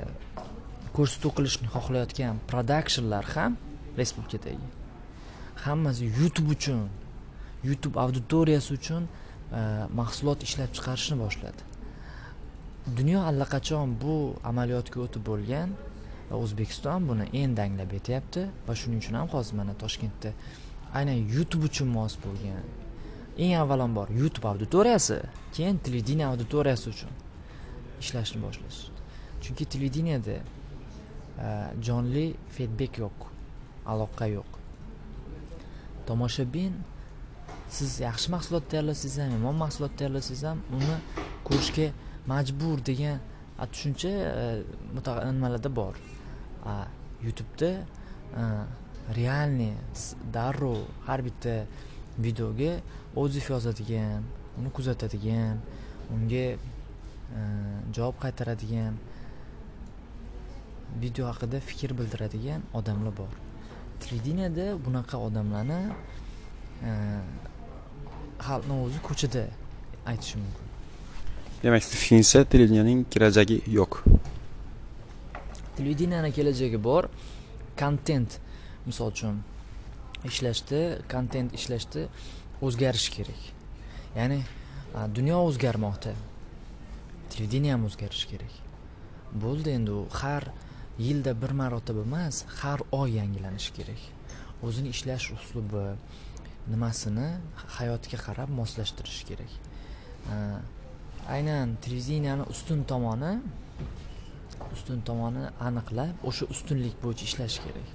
ko'rsatuv 0.96 1.36
qilishni 1.38 1.68
xohlayotgan 1.76 2.40
prodakshnlar 2.50 3.24
ham 3.34 3.52
respublikadagi 4.00 4.68
hammasi 5.64 6.04
youtube 6.18 6.50
uchun 6.56 6.82
youtube 7.68 7.96
auditoriyasi 8.04 8.70
uchun 8.78 9.02
E, 9.52 9.60
mahsulot 10.00 10.42
ishlab 10.42 10.70
chiqarishni 10.76 11.16
boshladi. 11.24 11.62
Dunyo 12.96 13.20
allaqachon 13.30 13.94
bu 14.02 14.14
amaliyotga 14.50 15.00
o'tib 15.06 15.22
bo'lgan 15.30 15.76
va 16.30 16.36
o'zbekiston 16.44 17.08
buni 17.08 17.28
endi 17.42 17.60
anglab 17.66 17.92
yetyapti 17.98 18.48
va 18.66 18.74
shuning 18.80 19.00
uchun 19.02 19.14
ham 19.20 19.28
hozir 19.34 19.54
mana 19.60 19.74
toshkentda 19.82 20.32
aynan 20.98 21.18
youtube 21.34 21.64
uchun 21.70 21.88
mos 21.98 22.14
bo'lgan 22.24 22.62
eng 23.44 23.54
avvalambor 23.62 24.08
youtube 24.20 24.48
auditoriyasi 24.52 25.18
keyin 25.56 25.76
televideniya 25.86 26.28
auditoriyasi 26.32 26.86
uchun 26.94 27.12
ishlashni 28.00 28.42
boshlash. 28.42 28.80
Chunki 29.42 29.64
televideniyada 29.64 30.36
e, 30.36 31.48
jonli 31.86 32.26
feedback 32.54 32.98
yo'q 33.04 33.18
aloqa 33.86 34.26
yo'q. 34.26 34.50
Tomoshabin 36.06 36.72
siz 37.70 38.00
yaxshi 38.00 38.30
mahsulot 38.30 38.64
tayyorlasangiz 38.70 39.18
ham 39.18 39.30
yomon 39.36 39.56
mahsulot 39.64 39.92
tayyorlasangiz 39.98 40.42
ham 40.48 40.58
uni 40.76 40.94
ko'rishga 41.48 41.86
majbur 42.26 42.78
degan 42.90 43.18
tushuncha 43.72 44.08
e, 44.08 45.32
nimalarda 45.32 45.76
bor. 45.76 45.94
Youtubeda 47.24 47.70
e, 48.40 48.42
realniy 49.18 49.74
darrov 50.32 50.80
har 51.06 51.20
bitta 51.24 51.66
videoga 52.18 52.80
odzif 53.16 53.50
yozadigan 53.50 54.22
uni 54.58 54.70
kuzatadigan 54.70 55.58
unga 56.14 56.46
e, 56.54 56.58
javob 57.92 58.16
qaytaradigan 58.24 58.94
video 61.02 61.26
haqida 61.30 61.60
fikr 61.60 61.92
bildiradigan 61.98 62.62
odamlar 62.74 63.16
bor. 63.20 63.32
Televideniyada 64.00 64.66
bunaqa 64.84 65.18
odamlarni 65.18 65.80
e, 66.82 66.92
xalqni 68.46 68.74
o'zi 68.84 68.98
ko'chada 69.08 69.42
aytishi 70.06 70.36
mumkin. 70.42 70.66
Demak 71.62 71.82
fikringizcha 71.82 72.44
televideniyaning 72.44 73.06
kelajagi 73.10 73.62
yo'q. 73.78 73.92
Televideniyani 75.76 76.30
kelajagi 76.32 76.78
bor. 76.84 77.04
Kontent 77.78 78.38
misol 78.86 79.10
uchun 79.14 79.42
ishlashda 80.24 80.80
kontent 81.12 81.54
ishlashda 81.58 82.06
o'zgarish 82.62 83.08
kerak. 83.16 83.42
Ya'ni 84.16 84.40
dunyo 85.14 85.42
o'zgarmoqda. 85.48 86.12
Televideniya 87.30 87.74
ham 87.76 87.84
o'zgarishi 87.88 88.26
kerak. 88.32 88.54
Bo'ldi 89.42 89.70
endi 89.78 89.90
u. 89.90 90.06
Har 90.20 90.44
yilda 90.98 91.34
bir 91.42 91.52
marotaba 91.60 92.02
emas 92.08 92.44
har 92.60 92.80
oy 92.92 93.10
yangilanishi 93.20 93.74
kerak. 93.78 94.00
O'zini 94.66 94.88
ishlash 94.94 95.26
uslubi 95.36 95.84
nimasini 96.72 97.28
hayotga 97.76 98.18
qarab 98.26 98.50
moslashtirishi 98.60 99.24
kerak. 99.30 99.52
Aynan 101.34 101.76
televideniyani 101.84 102.44
ustun 102.52 102.80
tomoni 102.90 103.32
ustun 104.74 104.98
tomoni 105.08 105.44
aniqlab 105.68 106.26
o'sha 106.28 106.44
ustunlik 106.54 106.94
bo'yicha 107.04 107.24
ishlash 107.30 107.58
kerak. 107.64 107.88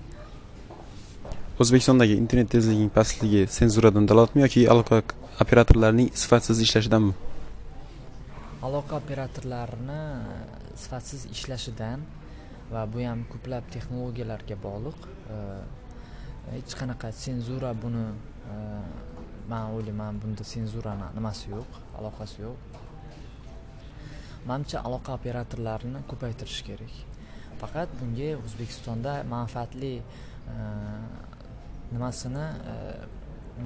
O'zbekistondagi 1.61 2.13
internet 2.23 2.49
tezligining 2.55 2.91
pastligi 2.97 3.41
senzuradan 3.57 4.05
dalolatmi 4.09 4.41
yoki 4.45 4.61
aloqa 4.73 4.97
operatorlarining 5.43 6.09
sifatsiz 6.23 6.57
ishlashidanmi? 6.65 7.13
Aloqa 8.67 8.93
operatorlarini 9.01 10.01
sifatsiz 10.83 11.21
ishlashidan 11.35 11.99
va 12.73 12.81
bu 12.93 12.99
ham 13.09 13.19
ko'plab 13.31 13.65
texnologiyalarga 13.75 14.55
bog'liq 14.65 14.99
hech 16.55 16.73
qanaqa 16.79 17.07
senzura 17.23 17.71
buni 17.83 18.05
Э, 18.51 18.53
man 19.49 19.73
o'ylayman 19.75 20.19
bunda 20.21 20.43
senzurani 20.43 21.07
nimasi 21.17 21.51
yo'q 21.55 21.79
aloqasi 21.99 22.41
yo'q. 22.45 22.57
Manimcha 24.49 24.81
aloqa 24.87 25.15
operatorlarini 25.19 26.03
ko'paytirish 26.11 26.61
kerak. 26.67 26.95
Faqat 27.61 27.89
bunga 27.99 28.29
o'zbekistonda 28.43 29.13
manfaatli 29.35 29.93
e, 29.99 30.55
nimasini 31.93 32.45
e, 32.71 32.73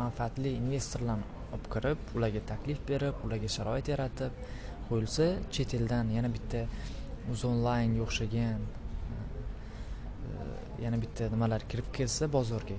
manfaatli 0.01 0.51
investorlarni 0.61 1.25
olib 1.55 1.69
kirib 1.75 2.11
ularga 2.19 2.41
taklif 2.51 2.83
berib 2.89 3.23
ularga 3.25 3.49
sharoit 3.55 3.89
yaratib 3.93 4.43
qo'yilsa 4.89 5.27
chet 5.55 5.73
eldan 5.79 6.11
yana 6.17 6.29
bitta 6.35 6.65
uz 7.33 7.45
onlaynga 7.51 8.03
o'xshagan 8.05 8.67
e, 8.67 10.35
yana 10.85 11.01
bitta 11.05 11.31
nimalar 11.33 11.65
kirib 11.71 11.89
kelsa 11.97 12.29
bozorga 12.37 12.77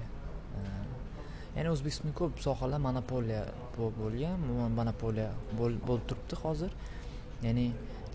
ya'ni 1.58 1.70
o'zbekiston 1.74 2.12
ko'p 2.14 2.38
sohalar 2.46 2.78
monopoliya 2.88 3.42
bo'lgan 3.76 4.42
monopoliya 4.78 5.30
bo'lib 5.58 6.04
turibdi 6.10 6.36
hozir. 6.42 6.72
Ya'ni 7.42 7.64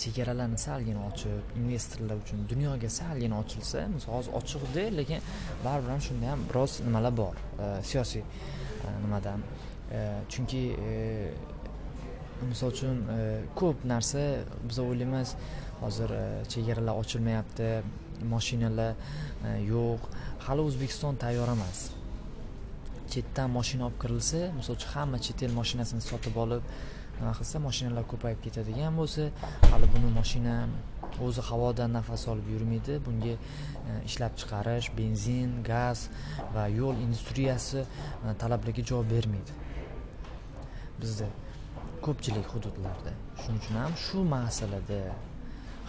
chegaralarni 0.03 0.57
salgina 0.57 1.01
ochib 1.09 1.57
investorlar 1.61 2.21
uchun 2.23 2.45
dunyoga 2.51 2.89
salgina 2.99 3.39
ochilsa 3.43 3.81
misol 3.95 4.13
hozir 4.17 4.37
ochiqda 4.39 4.85
lekin 4.99 5.25
baribir 5.65 5.91
ham 5.93 6.01
shunda 6.07 6.29
ham 6.31 6.45
biroz 6.49 6.79
nimalar 6.87 7.13
bor 7.21 7.35
e, 7.63 7.67
siyosiy 7.89 8.23
e, 8.23 8.93
nimadan. 9.05 9.43
E, 9.97 9.99
chunki 10.33 10.63
misol 12.51 12.71
uchun 12.75 13.01
ko'p 13.59 13.83
narsa 13.93 14.23
biz 14.69 14.79
o'ylaymiz 14.85 15.35
hozir 15.81 16.15
chegaralar 16.53 16.95
ochilmayapti 17.03 17.69
moshinalar 18.35 18.95
yo'q. 19.73 20.07
Hali 20.47 20.61
o'zbekiston 20.69 21.19
tayyor 21.25 21.51
emas. 21.57 22.02
Chetdan 23.13 23.49
moshina 23.57 23.83
olib 23.87 23.99
kirilsa 24.03 24.41
misol 24.57 24.73
uchun 24.79 24.91
hamma 24.95 25.17
chet 25.25 25.39
el 25.47 25.53
moshinasini 25.59 26.01
sotib 26.11 26.35
olib 26.45 26.63
nima 27.19 27.33
qilsa 27.39 27.57
moshinalar 27.67 28.05
ko'payib 28.11 28.39
ketadigan 28.45 28.93
bo'lsa 28.99 29.23
hali 29.71 29.87
buni 29.93 30.09
moshina 30.19 30.55
o'zi 31.21 31.41
havodan 31.49 31.93
nafas 31.93 32.27
olib 32.27 32.47
yurmaydi. 32.53 32.99
Bunga 33.05 33.33
e, 33.35 33.37
ishlab 34.05 34.33
chiqarish 34.39 34.89
benzin 34.97 35.63
gaz 35.63 36.09
va 36.55 36.67
yo'l 36.79 36.97
industriyasi 37.05 37.79
e, 37.83 38.33
talablarga 38.41 38.83
javob 38.91 39.07
bermaydi. 39.15 39.53
Bizda 41.01 41.27
ko'pchilik 42.05 42.47
hududlarda 42.53 43.13
shuning 43.41 43.59
uchun 43.63 43.79
ham 43.83 43.93
shu 44.05 44.23
masalada 44.35 45.01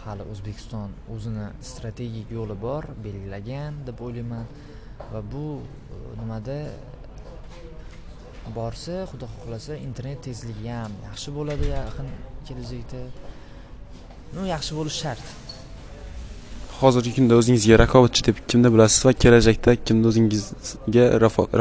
hali 0.05 0.25
o'zbekiston 0.33 0.91
o'zini 1.15 1.47
strategik 1.71 2.31
yo'li 2.39 2.57
bor 2.67 2.83
belgilagan 3.07 3.81
deb 3.89 4.03
o'ylayman 4.07 4.47
va 5.13 5.21
bu 5.33 5.47
e, 5.61 6.03
nimada 6.21 6.59
borsa 8.59 9.07
xudo 9.11 9.27
xohlasa 9.35 9.77
internet 9.89 10.21
tezligi 10.27 10.69
ham 10.69 10.93
yaxshi 11.09 11.29
bo'ladi 11.39 11.71
yaqin 11.77 12.09
kelajakda. 12.49 13.01
Ну 14.35 14.43
yaxshi 14.55 14.73
bo'lishi 14.79 14.99
shart. 15.05 15.25
Hozirgi 16.81 17.13
kunda 17.17 17.35
o'zingizga 17.41 17.77
raqobatchi 17.85 18.21
deb 18.29 18.37
kimni 18.51 18.69
bilasiz 18.75 19.01
va 19.07 19.13
kelajakda 19.25 19.71
kimni 19.87 20.07
o'zingizga 20.11 21.05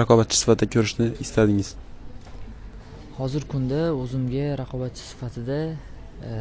raqobatchi 0.02 0.36
sifatida 0.42 0.72
ko'rishni 0.75 1.08
istardingiz 1.25 1.70
hozirgi 3.18 3.48
kunda 3.48 3.82
o'zimga 3.94 4.58
raqobatchi 4.58 5.04
sifatida 5.12 5.58
e, 6.30 6.34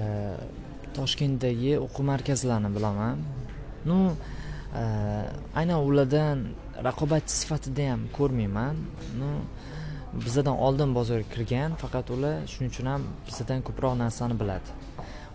e, 0.00 0.04
toshkentdagi 0.96 1.74
o'quv 1.82 2.06
markazlarini 2.12 2.70
bilaman. 2.76 3.20
Ну 3.88 3.98
Э, 4.74 5.30
aynan 5.54 5.80
ulardan 5.88 6.38
raqobatchi 6.84 7.34
sifatida 7.42 7.90
ham 7.92 8.00
ko'rmayman. 8.18 8.76
Ну 9.20 9.30
bizadan 10.24 10.56
oldin 10.66 10.90
bozorga 10.98 11.28
kirgan 11.34 11.70
faqat 11.82 12.10
ular 12.14 12.34
shuning 12.52 12.70
uchun 12.72 12.86
ham 12.92 13.02
bizadan 13.28 13.60
ko'proq 13.68 13.94
narsani 14.02 14.34
biladi. 14.42 14.68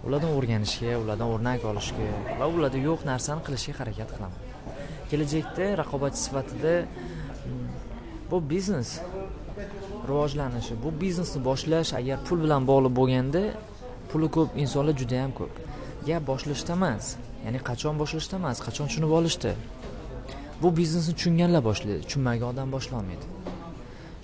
Ulardan 0.05 0.31
o'rganishga 0.37 0.91
ulardan 1.03 1.27
o'rnak 1.35 1.65
olishga 1.71 2.07
va 2.39 2.45
ularda 2.55 2.79
yo'q 2.89 3.01
narsani 3.11 3.41
qilishga 3.47 3.73
harakat 3.79 4.09
qilaman. 4.15 4.39
Kelajakda 5.09 5.65
raqobatchi 5.81 6.19
sifatida 6.25 6.73
mm, 6.83 7.67
bu 8.29 8.37
biznes 8.51 8.89
rivojlanishi 10.09 10.73
bu 10.83 10.89
biznesni 11.01 11.39
boshlash 11.49 11.91
agar 11.99 12.17
pul 12.27 12.39
bilan 12.45 12.61
bog'liq 12.71 12.93
bo'lganda 12.99 13.43
puli 14.11 14.27
ko'p 14.35 14.49
insonlar 14.63 14.95
juda 15.01 15.15
yam 15.23 15.31
ko'p. 15.39 15.53
Gap 16.07 16.23
boshlashda 16.31 16.73
emas. 16.79 17.05
Ya'ni 17.45 17.59
qachon 17.69 17.95
boshlashda 18.01 18.35
emas 18.41 18.57
qachon 18.67 18.85
tushunib 18.89 19.11
olishda 19.19 19.51
bu 20.61 20.77
biznesni 20.77 21.13
tushunganlar 21.17 21.63
boshlaydi 21.69 22.01
tushunmagan 22.07 22.47
odam 22.53 22.67
boshlolmaydi. 22.75 23.25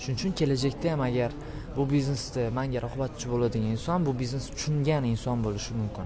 Shuning 0.01 0.17
uchun 0.19 0.31
kelajakda 0.39 0.87
ham 0.91 1.01
agar 1.09 1.31
bu 1.77 1.83
biznesda 1.93 2.41
manga 2.57 2.79
rag'batchi 2.85 3.25
bo'ladigan 3.31 3.71
inson 3.75 4.05
bu 4.07 4.11
biznesni 4.19 4.51
tushungan 4.55 5.03
inson 5.13 5.37
bo'lishi 5.45 5.71
mumkin. 5.81 6.05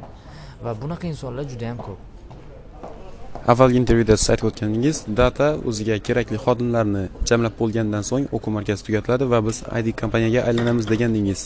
Va 0.64 0.72
bunaqa 0.82 1.06
insonlar 1.14 1.44
juda 1.52 1.66
yam 1.72 1.80
ko'p. 1.88 2.00
Avvalgi 3.52 3.78
intervyuda 3.84 4.18
siz 4.18 4.30
aytib 4.34 4.46
o'tganingiz 4.50 4.98
data 5.22 5.48
o'ziga 5.70 5.96
kerakli 6.08 6.38
xodimlarni 6.46 7.04
jamlab 7.30 7.54
bo'lgandan 7.62 8.04
so'ng 8.10 8.26
o'quv 8.36 8.52
markazi 8.58 8.82
tugatiladi 8.88 9.26
va 9.34 9.40
biz 9.48 9.58
id 9.80 9.88
kompaniyaga 10.02 10.42
aylanamiz 10.50 10.86
degandingiz 10.92 11.42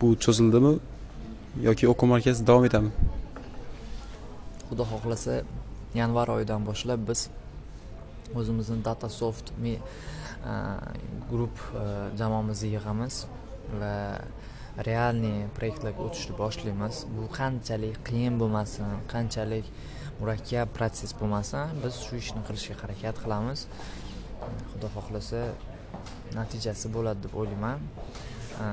bu 0.00 0.06
cho'zildimi 0.24 0.72
yoki 1.68 1.84
o'quv 1.92 2.06
markazi 2.14 2.46
davom 2.48 2.64
etadimi? 2.68 2.92
Xudo 4.68 4.84
xohlasa 4.92 5.42
yanvar 5.94 6.28
oyidan 6.36 6.64
boshlab 6.68 7.00
biz 7.08 7.28
o'zimizni 8.38 8.82
datasoft 8.84 9.52
e, 9.64 9.76
grupp 11.30 11.56
e, 11.82 11.84
jamoamizni 12.20 12.72
yig'amiz 12.74 13.24
va 13.80 13.94
realniy 14.86 15.46
proyektlarga 15.56 16.02
o'tishni 16.08 16.34
boshlaymiz. 16.38 17.04
Bu 17.16 17.28
qanchalik 17.38 18.00
qiyin 18.08 18.40
bo'lmasin 18.40 19.04
qanchalik 19.12 19.68
murakkab 20.20 20.72
protsess 20.78 21.14
bo'lmasin 21.20 21.78
biz 21.84 22.00
shu 22.06 22.18
ishni 22.22 22.42
qilishga 22.48 22.80
harakat 22.82 23.22
qilamiz. 23.24 23.66
Xudo 24.72 24.90
xohlasa 24.96 25.44
natijasi 26.38 26.90
bo'ladi 26.96 27.26
deb 27.26 27.38
o'ylayman. 27.40 27.78
E, 28.64 28.66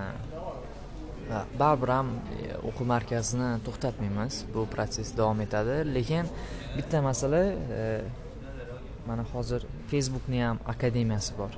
baribir 1.59 1.89
ham 1.95 2.07
e, 2.11 2.55
o'quv 2.69 2.85
markazini 2.93 3.49
to'xtatmaymiz. 3.65 4.43
Bu 4.53 4.65
protsess 4.73 5.17
davom 5.17 5.41
etadi. 5.45 5.75
Lekin 5.95 6.29
bitta 6.77 7.01
masala 7.01 7.41
e, 7.79 7.81
mana 9.07 9.25
hozir 9.33 9.65
facebookni 9.91 10.43
ham 10.43 10.59
akademiyasi 10.73 11.37
bor. 11.37 11.51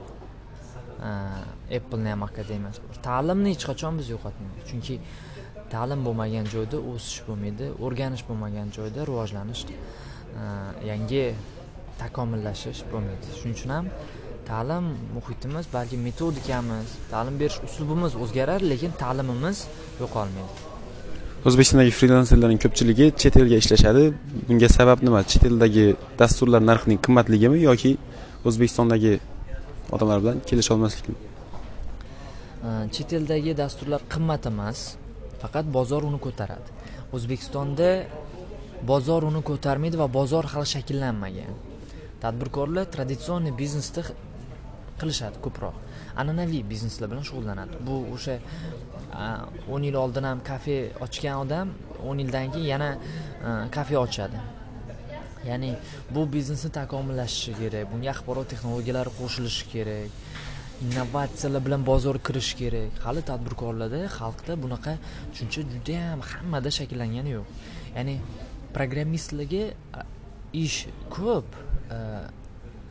E, 1.09 1.77
Appleni 1.77 2.09
ham 2.13 2.23
akademiyasi 2.29 2.81
bor. 2.86 3.01
Ta'limni 3.09 3.55
hech 3.55 3.65
qachon 3.69 3.99
biz 3.99 4.13
yo'qotmaymiz. 4.15 4.63
Chunki 4.71 4.99
ta'lim 5.73 6.01
bo'lmagan 6.07 6.49
joyda 6.55 6.77
o'sish 6.91 7.21
bo'lmaydi 7.27 7.71
o'rganish 7.86 8.23
bo'lmagan 8.29 8.67
joyda 8.77 9.07
rivojlanish 9.09 9.63
yangi 10.91 11.23
takomillashish 12.01 12.81
bo'lmaydi. 12.91 13.27
Shuning 13.39 13.57
uchun 13.57 13.73
ham 13.77 13.89
ta'lim 14.49 14.86
muhitimiz 15.15 15.65
balki 15.73 15.97
metodikamiz 16.08 16.89
ta'lim 17.13 17.36
berish 17.41 17.58
uslubimiz 17.67 18.13
o'zgarar 18.23 18.62
lekin 18.71 18.91
ta'limimiz 19.03 19.58
yo'qolmaydi. 20.01 20.53
O'zbekistondagi 21.47 21.91
frilanserlarning 21.99 22.60
ko'pchiligi 22.63 23.06
chet 23.21 23.36
elga 23.41 23.58
ishlashadi. 23.63 24.03
Bunga 24.47 24.69
sabab 24.77 24.99
nima? 25.08 25.19
Chet 25.32 25.43
eldagi 25.49 25.86
dasturlar 26.21 26.62
narxining 26.69 26.99
qimmatligimi 27.06 27.60
yoki 27.69 27.91
o'zbekistondagi 28.47 29.13
odamlar 29.95 30.17
bilan 30.23 30.38
kelisholmaslikmi? 30.49 31.15
Chet 32.95 33.10
eldagi 33.19 33.51
dasturlar 33.63 34.01
qimmat 34.13 34.43
emas 34.51 34.79
faqat 35.41 35.65
bozor 35.77 36.01
uni 36.10 36.19
ko'taradi. 36.25 36.69
O'zbekistonda 37.15 37.89
bozor 38.91 39.21
uni 39.32 39.41
ko'tarmaydi 39.49 39.95
va 40.03 40.08
bozor 40.19 40.43
hali 40.53 40.67
shakllanmagan. 40.75 41.53
Tadbirkorlar 42.23 42.86
traditsion 42.95 43.43
biznesda 43.62 44.01
qilishadi 45.01 45.38
ko'proq. 45.45 45.75
An'anaviy 46.21 46.63
bizneslar 46.71 47.08
bilan 47.12 47.25
shug'ullanadi. 47.29 47.75
Bu 47.88 47.95
o'sha 48.15 48.36
o'n 49.73 49.84
yil 49.88 49.97
oldin 50.03 50.25
ham 50.29 50.39
kafe 50.51 50.77
ochgan 51.06 51.36
odam 51.43 51.67
o'n 52.10 52.17
yildan 52.23 52.47
keyin 52.53 52.67
yana 52.73 52.89
kafe 53.75 53.95
ochadi. 54.06 54.39
Ya'ni 55.49 55.71
bu 56.15 56.21
biznesni 56.36 56.69
takomillashishi 56.79 57.53
kerak 57.62 57.86
bunga 57.91 58.10
axborot 58.15 58.47
texnologiyalari 58.51 59.12
qo'shilishi 59.19 59.65
kerak 59.73 60.10
innovatsiyalar 60.86 61.62
bilan 61.65 61.82
bozorga 61.89 62.23
kirish 62.27 62.51
kerak. 62.62 62.91
Hali 63.06 63.21
tadbirkorlarda 63.29 63.99
xalqda 64.19 64.53
bunaqa 64.63 64.93
tushuncha 65.32 65.62
judayam 65.73 66.19
hammada 66.32 66.69
shakllangani 66.77 67.32
yo'q. 67.38 67.47
Ya'ni 67.97 68.15
programmistlarga 68.75 69.63
ish 70.65 70.79
ko'p 71.15 71.49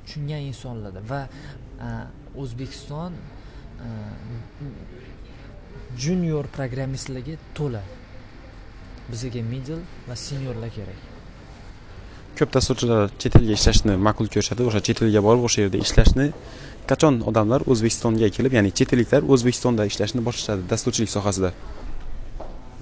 tushungan 0.04 0.42
insonlarda 0.50 1.00
va 1.10 1.20
o'zbekiston 2.42 3.12
junior 5.98 6.44
programmistlarga 6.56 7.36
to'la. 7.58 7.82
Bizga 9.10 9.42
middle 9.52 9.82
va 10.08 10.16
seniorlar 10.16 10.70
kerak. 10.78 11.00
Ko'p 12.38 12.50
dasturchilar 12.56 13.10
chet 13.20 13.34
elga 13.38 13.54
ishlashni 13.58 13.94
ma'qul 14.06 14.28
ko'rishadi 14.34 14.62
o'sha 14.68 14.80
chet 14.86 15.02
elga 15.04 15.20
borib 15.26 15.42
o'sha 15.48 15.64
yerda 15.64 15.78
ishlashni 15.86 16.26
qachon 16.90 17.14
odamlar 17.30 17.60
o'zbekistonga 17.72 18.28
kelib 18.36 18.52
ya'ni 18.56 18.70
chet 18.78 18.94
elliklar 18.94 19.22
o'zbekistonda 19.34 19.82
ishlashni 19.90 20.20
boshlashadi 20.28 20.62
dasturchilik 20.72 21.10
sohasida? 21.16 21.50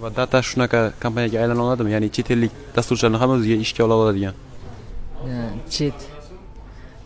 Va 0.02 0.08
data 0.20 0.38
shunaqa 0.50 0.80
kompaniyaga 1.02 1.36
aylana 1.42 1.62
oladimi? 1.66 1.90
Ya'ni 1.96 2.08
chet 2.16 2.28
ellik 2.34 2.52
dasturchilarni 2.76 3.18
ham 3.22 3.30
o'ziga 3.36 3.56
ishga 3.66 3.82
ola 3.86 3.96
oladigan. 4.04 4.34
Chet 5.76 5.98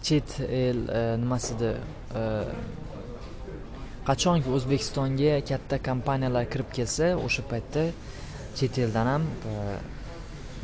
chet 0.05 0.40
el 0.40 0.88
e, 0.88 1.17
nimasida 1.17 1.71
e, 2.21 2.23
qachonki 4.05 4.53
o'zbekistonga 4.57 5.38
katta 5.49 5.79
kompaniyalar 5.88 6.45
kirib 6.53 6.69
kelsa 6.77 7.14
o'sha 7.27 7.45
paytda 7.53 7.87
chet 8.59 8.79
eldan 8.85 9.09
ham 9.12 9.25
e, 9.53 9.55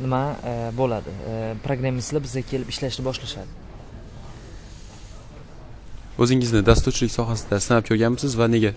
nima 0.03 0.21
e, 0.51 0.53
bo'ladi. 0.77 1.15
Programmistlar 1.65 2.23
bizga 2.27 2.45
kelib 2.51 2.69
ishlashni 2.73 3.05
boshlashadi. 3.09 3.59
O'zingizni 6.21 6.61
dasturchilik 6.69 7.13
sohasida 7.17 7.59
sinab 7.67 7.87
ko'rganmisiz 7.89 8.37
va 8.41 8.49
nega? 8.55 8.75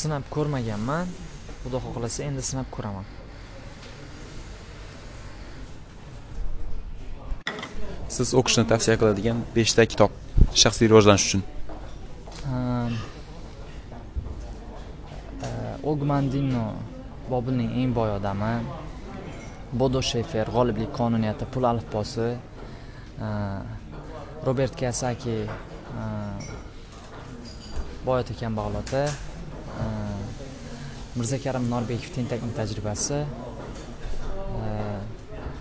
Sinab 0.00 0.28
ko'rmaganman. 0.34 1.16
Xudo 1.62 1.80
xohlasa 1.86 2.28
endi 2.28 2.44
sinab 2.50 2.68
ko'raman 2.76 3.08
siz 8.08 8.32
o'qishni 8.40 8.64
tavsiya 8.72 8.96
qiladigan 9.00 9.40
beshta 9.56 9.84
kitob 9.92 10.12
shaxsiy 10.62 10.88
rivojlanish 10.90 11.26
uchun. 11.28 11.42
E, 15.44 15.48
Ogmandino 15.90 16.64
og 16.68 17.28
bobilning 17.32 17.70
eng 17.82 17.92
boy 17.98 18.10
odami 18.16 18.54
bodo 19.82 20.00
shefer 20.10 20.48
g'oliblik 20.54 20.90
qonuniyati 20.98 21.44
pul 21.52 21.68
alifbosi 21.70 22.28
e, 22.30 23.28
robert 24.46 24.74
kiyosaki 24.80 25.36
e, 25.44 26.06
boy 28.06 28.22
ota 28.22 28.38
kambag'al 28.40 28.80
ota 28.82 29.04
mirzakarim 31.18 31.68
norbekov 31.74 32.10
tentakning 32.16 32.56
tajribasi 32.56 33.20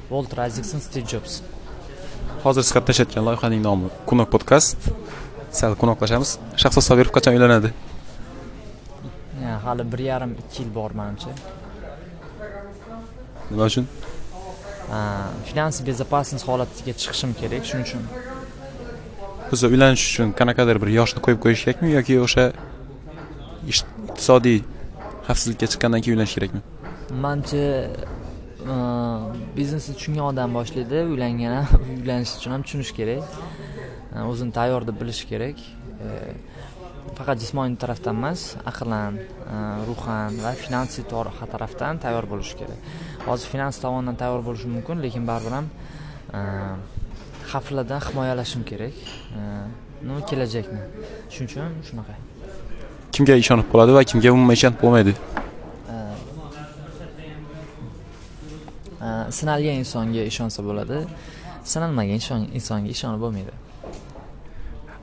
volter 0.09 0.39
azikson 0.39 0.79
stiv 0.79 1.03
jobs. 1.11 1.41
Hozir 2.45 2.63
siz 2.63 2.71
qilib 2.75 2.87
tashlayotgan 2.89 3.23
loyihaning 3.27 3.61
nomi 3.69 3.87
kunok 4.09 4.29
podkast 4.35 4.89
sal 5.59 5.73
qunoqlashamiz 5.81 6.29
shahzod 6.61 6.83
sobirov 6.89 7.11
qachon 7.17 7.37
uylanadi? 7.37 7.69
Hali 9.65 9.83
bir 9.91 10.01
yarim 10.11 10.31
ikki 10.41 10.63
yil 10.63 10.71
bor 10.75 10.91
manimcha. 10.99 11.31
Nima 13.51 13.65
uchun? 13.71 13.85
Finansiy 15.49 15.83
безопасность 15.89 16.45
holatiga 16.49 16.93
chiqishim 17.01 17.31
kerak 17.41 17.63
shuning 17.69 17.85
uchun. 17.87 18.03
O'zi 19.53 19.65
uylanish 19.73 20.03
uchun 20.11 20.33
qanaqadir 20.39 20.77
bir 20.83 20.89
yoshni 20.99 21.19
qo'yib 21.25 21.39
qo'yish 21.45 21.61
kerakmi 21.65 21.89
yoki 21.97 22.19
o'sha 22.25 22.45
iqtisodiy 23.71 24.59
xavfsizlikka 25.27 25.65
chiqqandan 25.71 26.01
keyin 26.03 26.15
uylanish 26.15 26.35
kerakmi? 26.37 26.61
Manimcha 27.25 27.63
biznesni 29.57 29.95
tushungan 29.97 30.25
odam 30.31 30.53
boshlaydi. 30.57 30.97
Uylangan 31.11 31.53
ham 31.57 31.81
uylanish 31.99 32.33
uchun 32.39 32.51
ham 32.55 32.63
tushunish 32.65 32.91
kerak. 32.99 33.23
O'zini 34.31 34.51
tayyor 34.57 34.87
deb 34.87 34.97
bilish 35.01 35.23
kerak. 35.31 35.57
Faqat 37.17 37.37
jismoniy 37.43 37.77
tarafdan 37.83 38.15
emas 38.19 38.41
aqlan 38.71 39.17
ruhan 39.87 40.37
va 40.43 40.51
finansiy 40.63 41.03
tor- 41.11 41.33
tarafdan 41.53 42.03
tayyor 42.03 42.25
bo'lish 42.33 42.53
kerak. 42.59 42.79
Hozir 43.29 43.47
finans 43.53 43.81
tomonidan 43.83 44.17
tayyor 44.21 44.41
bo'lishim 44.47 44.71
mumkin 44.77 45.03
lekin 45.05 45.23
baribir 45.29 45.53
ham 45.57 45.67
xavflardan 47.51 48.01
himoyalashim 48.07 48.63
kerak. 48.71 48.95
Nima 50.03 50.19
ну 50.19 50.25
kelajakni? 50.29 50.81
Shuning 51.33 51.49
uchun 51.49 51.71
shunaqa. 51.87 52.13
Kimga 53.15 53.35
ishonib 53.43 53.67
qoladi 53.71 53.91
va 53.97 54.03
kimga 54.09 54.29
umuman 54.37 54.53
ishonib 54.59 54.79
bo'lmaydi 54.83 55.13
sinalgan 59.31 59.75
insonga 59.83 60.23
ishonsa 60.31 60.59
bo'ladi. 60.67 60.97
Sinalmagan 61.71 62.15
inson- 62.19 62.49
insonga 62.57 62.89
ishonib 62.95 63.19
bo'lmaydi. 63.23 63.53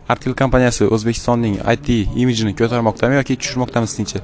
Artel 0.09 0.35
kompaniyasi 0.43 0.85
o'zbekistonning 0.95 1.55
it 1.73 1.87
imijini 2.23 2.53
ko'tarmoqdami 2.61 3.15
yoki 3.21 3.35
tushirmoqdami 3.41 3.87
sizningcha? 3.91 4.21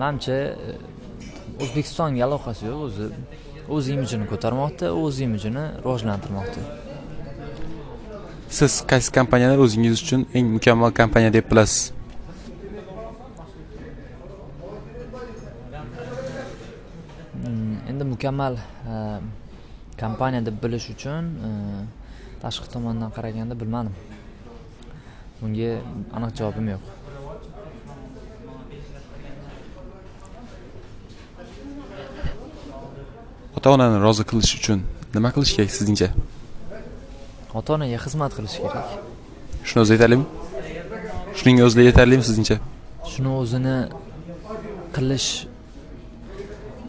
Manimcha 0.00 0.32
e, 0.32 0.48
o'zbekistonga 1.62 2.24
aloqasi 2.28 2.62
yo'q 2.70 2.80
o'zi 2.86 3.06
o'z 3.74 3.84
imijini 3.94 4.24
ko'tarmoqda 4.32 4.86
o'z 5.02 5.16
imijini 5.26 5.64
rivojlantirmoqda. 5.84 6.60
Siz 8.58 8.72
qaysi 8.90 9.08
kompaniyani 9.18 9.56
o'zingiz 9.64 9.94
uchun 10.04 10.20
eng 10.36 10.46
mukammal 10.56 10.90
kompaniya 11.00 11.32
deb 11.38 11.46
bilasiz 11.50 11.82
Mm, 17.46 17.76
endi 17.90 18.04
mukammal 18.28 18.56
e, 18.56 19.20
kompaniya 20.00 20.46
deb 20.46 20.56
bilish 20.62 20.90
uchun 20.92 21.24
e, 21.46 21.50
tashqi 22.42 22.68
tomondan 22.72 23.10
qaraganda 23.16 23.54
bilmadim. 23.60 23.94
Bunga 25.40 25.70
aniq 26.16 26.32
javobim 26.38 26.68
yo'q. 26.74 26.84
Ota 33.56 33.70
onani 33.70 33.98
rozi 34.06 34.24
qilish 34.30 34.52
uchun 34.58 34.82
nima 35.14 35.30
qilish 35.36 35.52
kerak 35.56 35.70
sizningcha? 35.78 36.08
Ota 37.58 37.70
onaga 37.76 37.98
xizmat 38.04 38.32
qilish 38.38 38.56
kerak. 38.64 38.88
Shuni 39.68 39.80
o'zi 39.84 39.92
yetarlimi 39.96 40.26
shuning 41.38 41.62
o'zida 41.66 41.82
yetarlimi 41.90 42.24
sizningcha? 42.28 42.56
Shuni 43.12 43.30
o'zini 43.40 43.76
qilish 44.96 45.30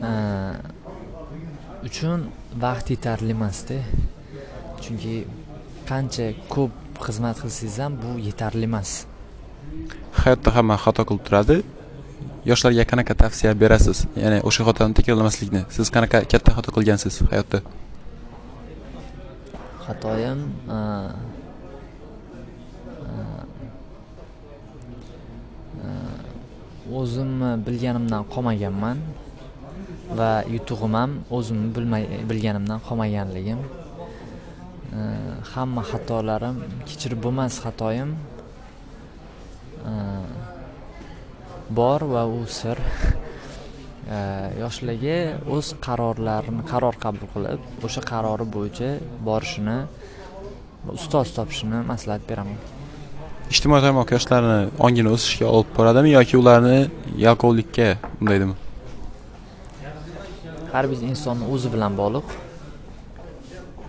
e, 0.09 0.11
uchun 1.87 2.19
vaqt 2.63 2.87
yetarli 2.93 3.31
emasda. 3.37 3.77
Chunki 4.83 5.15
qancha 5.89 6.25
ko'p 6.53 6.73
xizmat 7.05 7.35
qilsangiz 7.41 7.77
ham 7.83 7.93
bu 8.03 8.11
yetarli 8.27 8.65
emas. 8.69 8.89
Hayotda 10.21 10.49
hamma 10.57 10.75
xato 10.85 11.01
qilib 11.09 11.23
turadi. 11.27 11.57
Yoshlarga 12.49 12.83
qanaqa 12.91 13.13
tavsiya 13.21 13.51
berasiz? 13.63 13.97
Ya'ni 14.23 14.39
o'sha 14.49 14.61
xatoni 14.67 14.93
takrorlamaslikni 14.99 15.61
siz 15.75 15.87
qanaqa 15.95 16.17
katta 16.31 16.49
xato 16.57 16.69
qilgansiz 16.75 17.13
hayotda? 17.31 17.59
Xatoyim 19.85 20.39
o'zimni 26.99 27.51
bilganimdan 27.65 28.23
qolmaganman 28.33 28.97
va 30.17 30.43
yutug'im 30.49 30.93
ham 30.99 31.11
o'zimni 31.37 31.69
bilmay 31.75 32.03
bilganimdan 32.29 32.81
qolmaganligim. 32.87 33.59
Hamma 35.53 35.83
xatolarim 35.91 36.55
kechirib 36.89 37.19
bo'lmas 37.25 37.59
xatoyim. 37.63 38.15
Bor 41.79 42.01
va 42.13 42.23
u 42.25 42.45
sir. 42.59 42.77
Yoshlarga 44.63 45.17
o'z 45.55 45.67
qarorlarini 45.85 46.63
qaror 46.71 46.95
qabul 47.03 47.29
qilib 47.33 47.85
o'sha 47.87 48.01
qarori 48.11 48.47
bo'yicha 48.55 48.89
borishini 49.27 49.77
ustoz 50.97 51.35
topishini 51.37 51.83
maslahat 51.91 52.23
beraman. 52.29 52.57
Ijtimoiy 53.53 53.81
tarmoq 53.85 54.15
yoshlarni 54.15 54.57
ongini 54.85 55.13
o'sishga 55.15 55.45
olib 55.57 55.69
boradimi 55.77 56.15
yoki 56.17 56.35
ularni 56.41 56.79
yalqovlikka 57.25 57.87
undaydimi 58.21 58.57
har 60.73 60.85
bir 60.91 60.99
insonni 61.11 61.45
o'zi 61.53 61.69
bilan 61.73 61.93
bog'liq 62.01 62.27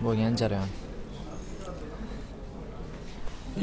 bo'lgan 0.03 0.33
jarayon. 0.41 0.69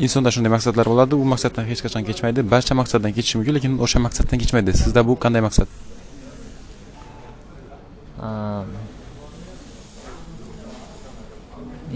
Insonda 0.04 0.30
shunday 0.34 0.52
maqsadlar 0.56 0.86
bo'ladi. 0.92 1.14
U 1.22 1.24
maqsaddan 1.34 1.64
hech 1.70 1.80
qachon 1.84 2.02
kechmaydi. 2.08 2.40
Barcha 2.54 2.74
maqsaddan 2.80 3.12
kechishi 3.16 3.34
mumkin 3.38 3.54
lekin 3.58 3.72
o'sha 3.84 3.98
maqsaddan 4.06 4.38
kechmaydi. 4.42 4.70
Sizda 4.82 5.00
bu 5.08 5.14
qanday 5.24 5.42
maqsad? 5.48 5.68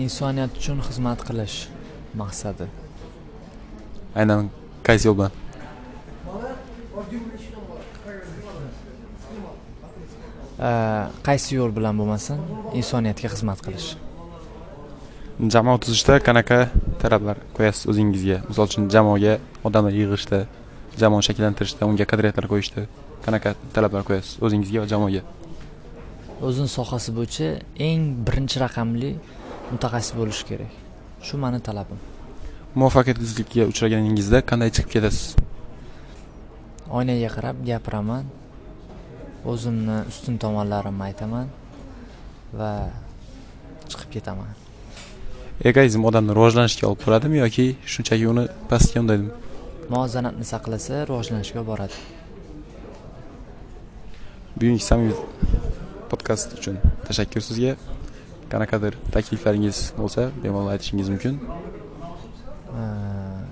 Insoniyat 0.04 0.52
uchun 0.60 0.78
xizmat 0.88 1.20
qilish 1.28 1.56
maqsadi. 2.22 2.66
Aynan 4.20 4.50
qaysi 4.88 5.04
yo'l 5.08 5.16
bilan 5.20 5.41
qaysi 11.26 11.56
yo'l 11.58 11.72
bilan 11.74 11.98
bo'lmasin 12.00 12.38
insoniyatga 12.78 13.28
xizmat 13.34 13.58
qilish. 13.66 13.88
Jamoa 15.54 15.78
tuzishda 15.82 16.18
qanaqa 16.28 16.58
talablar 17.02 17.36
qo'yasiz 17.56 17.88
o'zingizga? 17.90 18.36
Misol 18.48 18.68
uchun 18.70 18.88
jamoaga 18.94 19.38
odamlar 19.66 19.94
yig'ishda 20.00 20.38
jamoani 21.02 21.26
shakllantirishda 21.28 21.88
unga 21.90 22.04
qadriyatlar 22.12 22.46
qo'yishda 22.52 22.84
qanaqa 23.24 23.54
talablar 23.74 24.02
qo'yasiz 24.08 24.38
o'zingizga 24.44 24.84
va 24.84 24.88
jamoaga? 24.92 25.22
O'zini 26.46 26.70
sohasi 26.78 27.10
bo'yicha 27.18 27.48
eng 27.88 28.02
birinchi 28.26 28.56
raqamli 28.64 29.10
mutaxassis 29.72 30.14
bo'lish 30.20 30.42
kerak. 30.50 30.70
Shu 31.26 31.34
mani 31.44 31.58
talabim. 31.68 31.98
Muvaffaqiyatsizlikka 32.78 33.66
uchraganingizda 33.72 34.38
qanday 34.50 34.70
chiqib 34.76 34.90
ketasiz? 34.94 35.26
Oynaga 36.98 37.28
qarab 37.36 37.56
gapiraman 37.70 38.24
o'zimni 39.50 39.98
ustun 40.10 40.38
tomonlarimni 40.42 41.04
aytaman 41.08 41.46
va 42.58 42.72
chiqib 43.90 44.10
ketaman. 44.16 44.50
Egoizm 45.70 46.04
odamni 46.08 46.34
rivojlanishga 46.36 46.88
olib 46.90 47.02
boradimi 47.06 47.38
yoki 47.44 47.66
shunchaki 47.94 48.26
uni 48.32 48.44
pastga 48.70 49.02
undadimi 49.04 49.30
muvozanatni 49.92 50.46
saqlasa 50.52 51.02
rivojlanishga 51.10 51.58
olib 51.60 51.70
boradi. 51.72 51.98
Bugungi 54.56 54.84
samimiy 54.90 55.16
podkast 56.10 56.54
uchun 56.58 56.78
tashakkur 57.08 57.42
sizga. 57.48 57.74
Qanaqadir 58.52 58.98
takliflaringiz 59.14 59.78
bo'lsa 59.98 60.28
bemalol 60.42 60.72
aytishingiz 60.74 61.08
mumkin. 61.12 61.38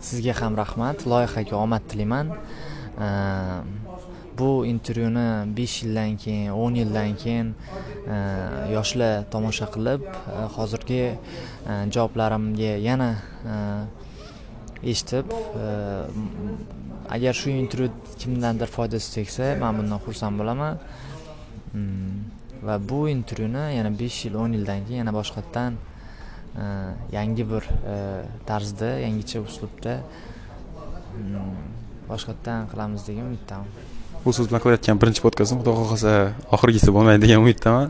Sizga 0.08 0.34
ham 0.40 0.56
rahmat. 0.62 1.06
Loyihaga 1.12 1.56
omad 1.64 1.82
tilayman 1.90 2.26
bu 4.40 4.66
intervyuni 4.66 5.56
besh 5.56 5.82
yildan 5.82 6.16
keyin 6.22 6.50
o'n 6.62 6.74
yildan 6.80 7.16
keyin 7.22 7.48
e, 8.14 8.16
yoshlar 8.74 9.24
tomosha 9.32 9.66
qilib 9.74 10.06
e, 10.08 10.44
hozirgi 10.56 11.02
e, 11.04 11.74
javoblarimga 11.94 12.72
yana 12.88 13.10
eshitib 14.92 15.26
agar 17.16 17.34
shu 17.40 17.50
intervyu 17.50 17.90
kimdandir 18.22 18.68
foydasi 18.76 19.14
tegsa 19.18 19.54
man 19.62 19.78
bundan 19.78 20.00
xursand 20.06 20.40
bo'laman. 20.40 20.78
Mm, 21.74 22.18
va 22.66 22.78
bu 22.90 23.00
intervyuni 23.16 23.64
yana 23.76 23.92
besh 24.02 24.24
yil 24.24 24.40
o'n 24.42 24.56
yildan 24.56 24.86
keyin 24.86 25.04
yana 25.04 25.14
boshqatdan 25.20 25.78
yangi 27.16 27.44
bir 27.52 27.64
tarzda 28.48 28.90
yangicha 29.06 29.38
uslubda 29.48 29.94
mm, 30.00 31.54
boshqatdan 32.10 32.68
qilamiz 32.72 33.08
degan 33.08 33.30
umiddaman. 33.30 33.89
Bu 34.24 34.32
so'z 34.36 34.46
bilan 34.50 34.60
qilayotgan 34.64 34.96
birinchi 35.02 35.22
podkastim 35.26 35.60
xudo 35.60 35.72
xohlasa 35.78 36.12
oxirgisi 36.56 36.90
bo'lmaydi 36.96 37.22
degan 37.24 37.38
umiddaman. 37.44 37.88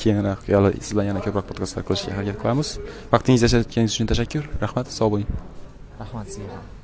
Keyinroq 0.00 0.40
siz 0.84 0.92
bilan 0.94 1.06
yana 1.10 1.20
ko'proq 1.26 1.46
podkastlar 1.50 1.82
qilishga 1.88 2.16
harakat 2.18 2.38
qilamiz. 2.42 2.68
Vaqtingizni 3.12 3.46
ajratganingiz 3.50 3.92
uchun 3.96 4.10
tashakkur 4.12 4.44
rahmat 4.64 4.96
sog' 4.98 5.12
bo'ling. 5.14 5.28
Rahmat 6.02 6.26
sizga 6.32 6.56
ham. 6.56 6.75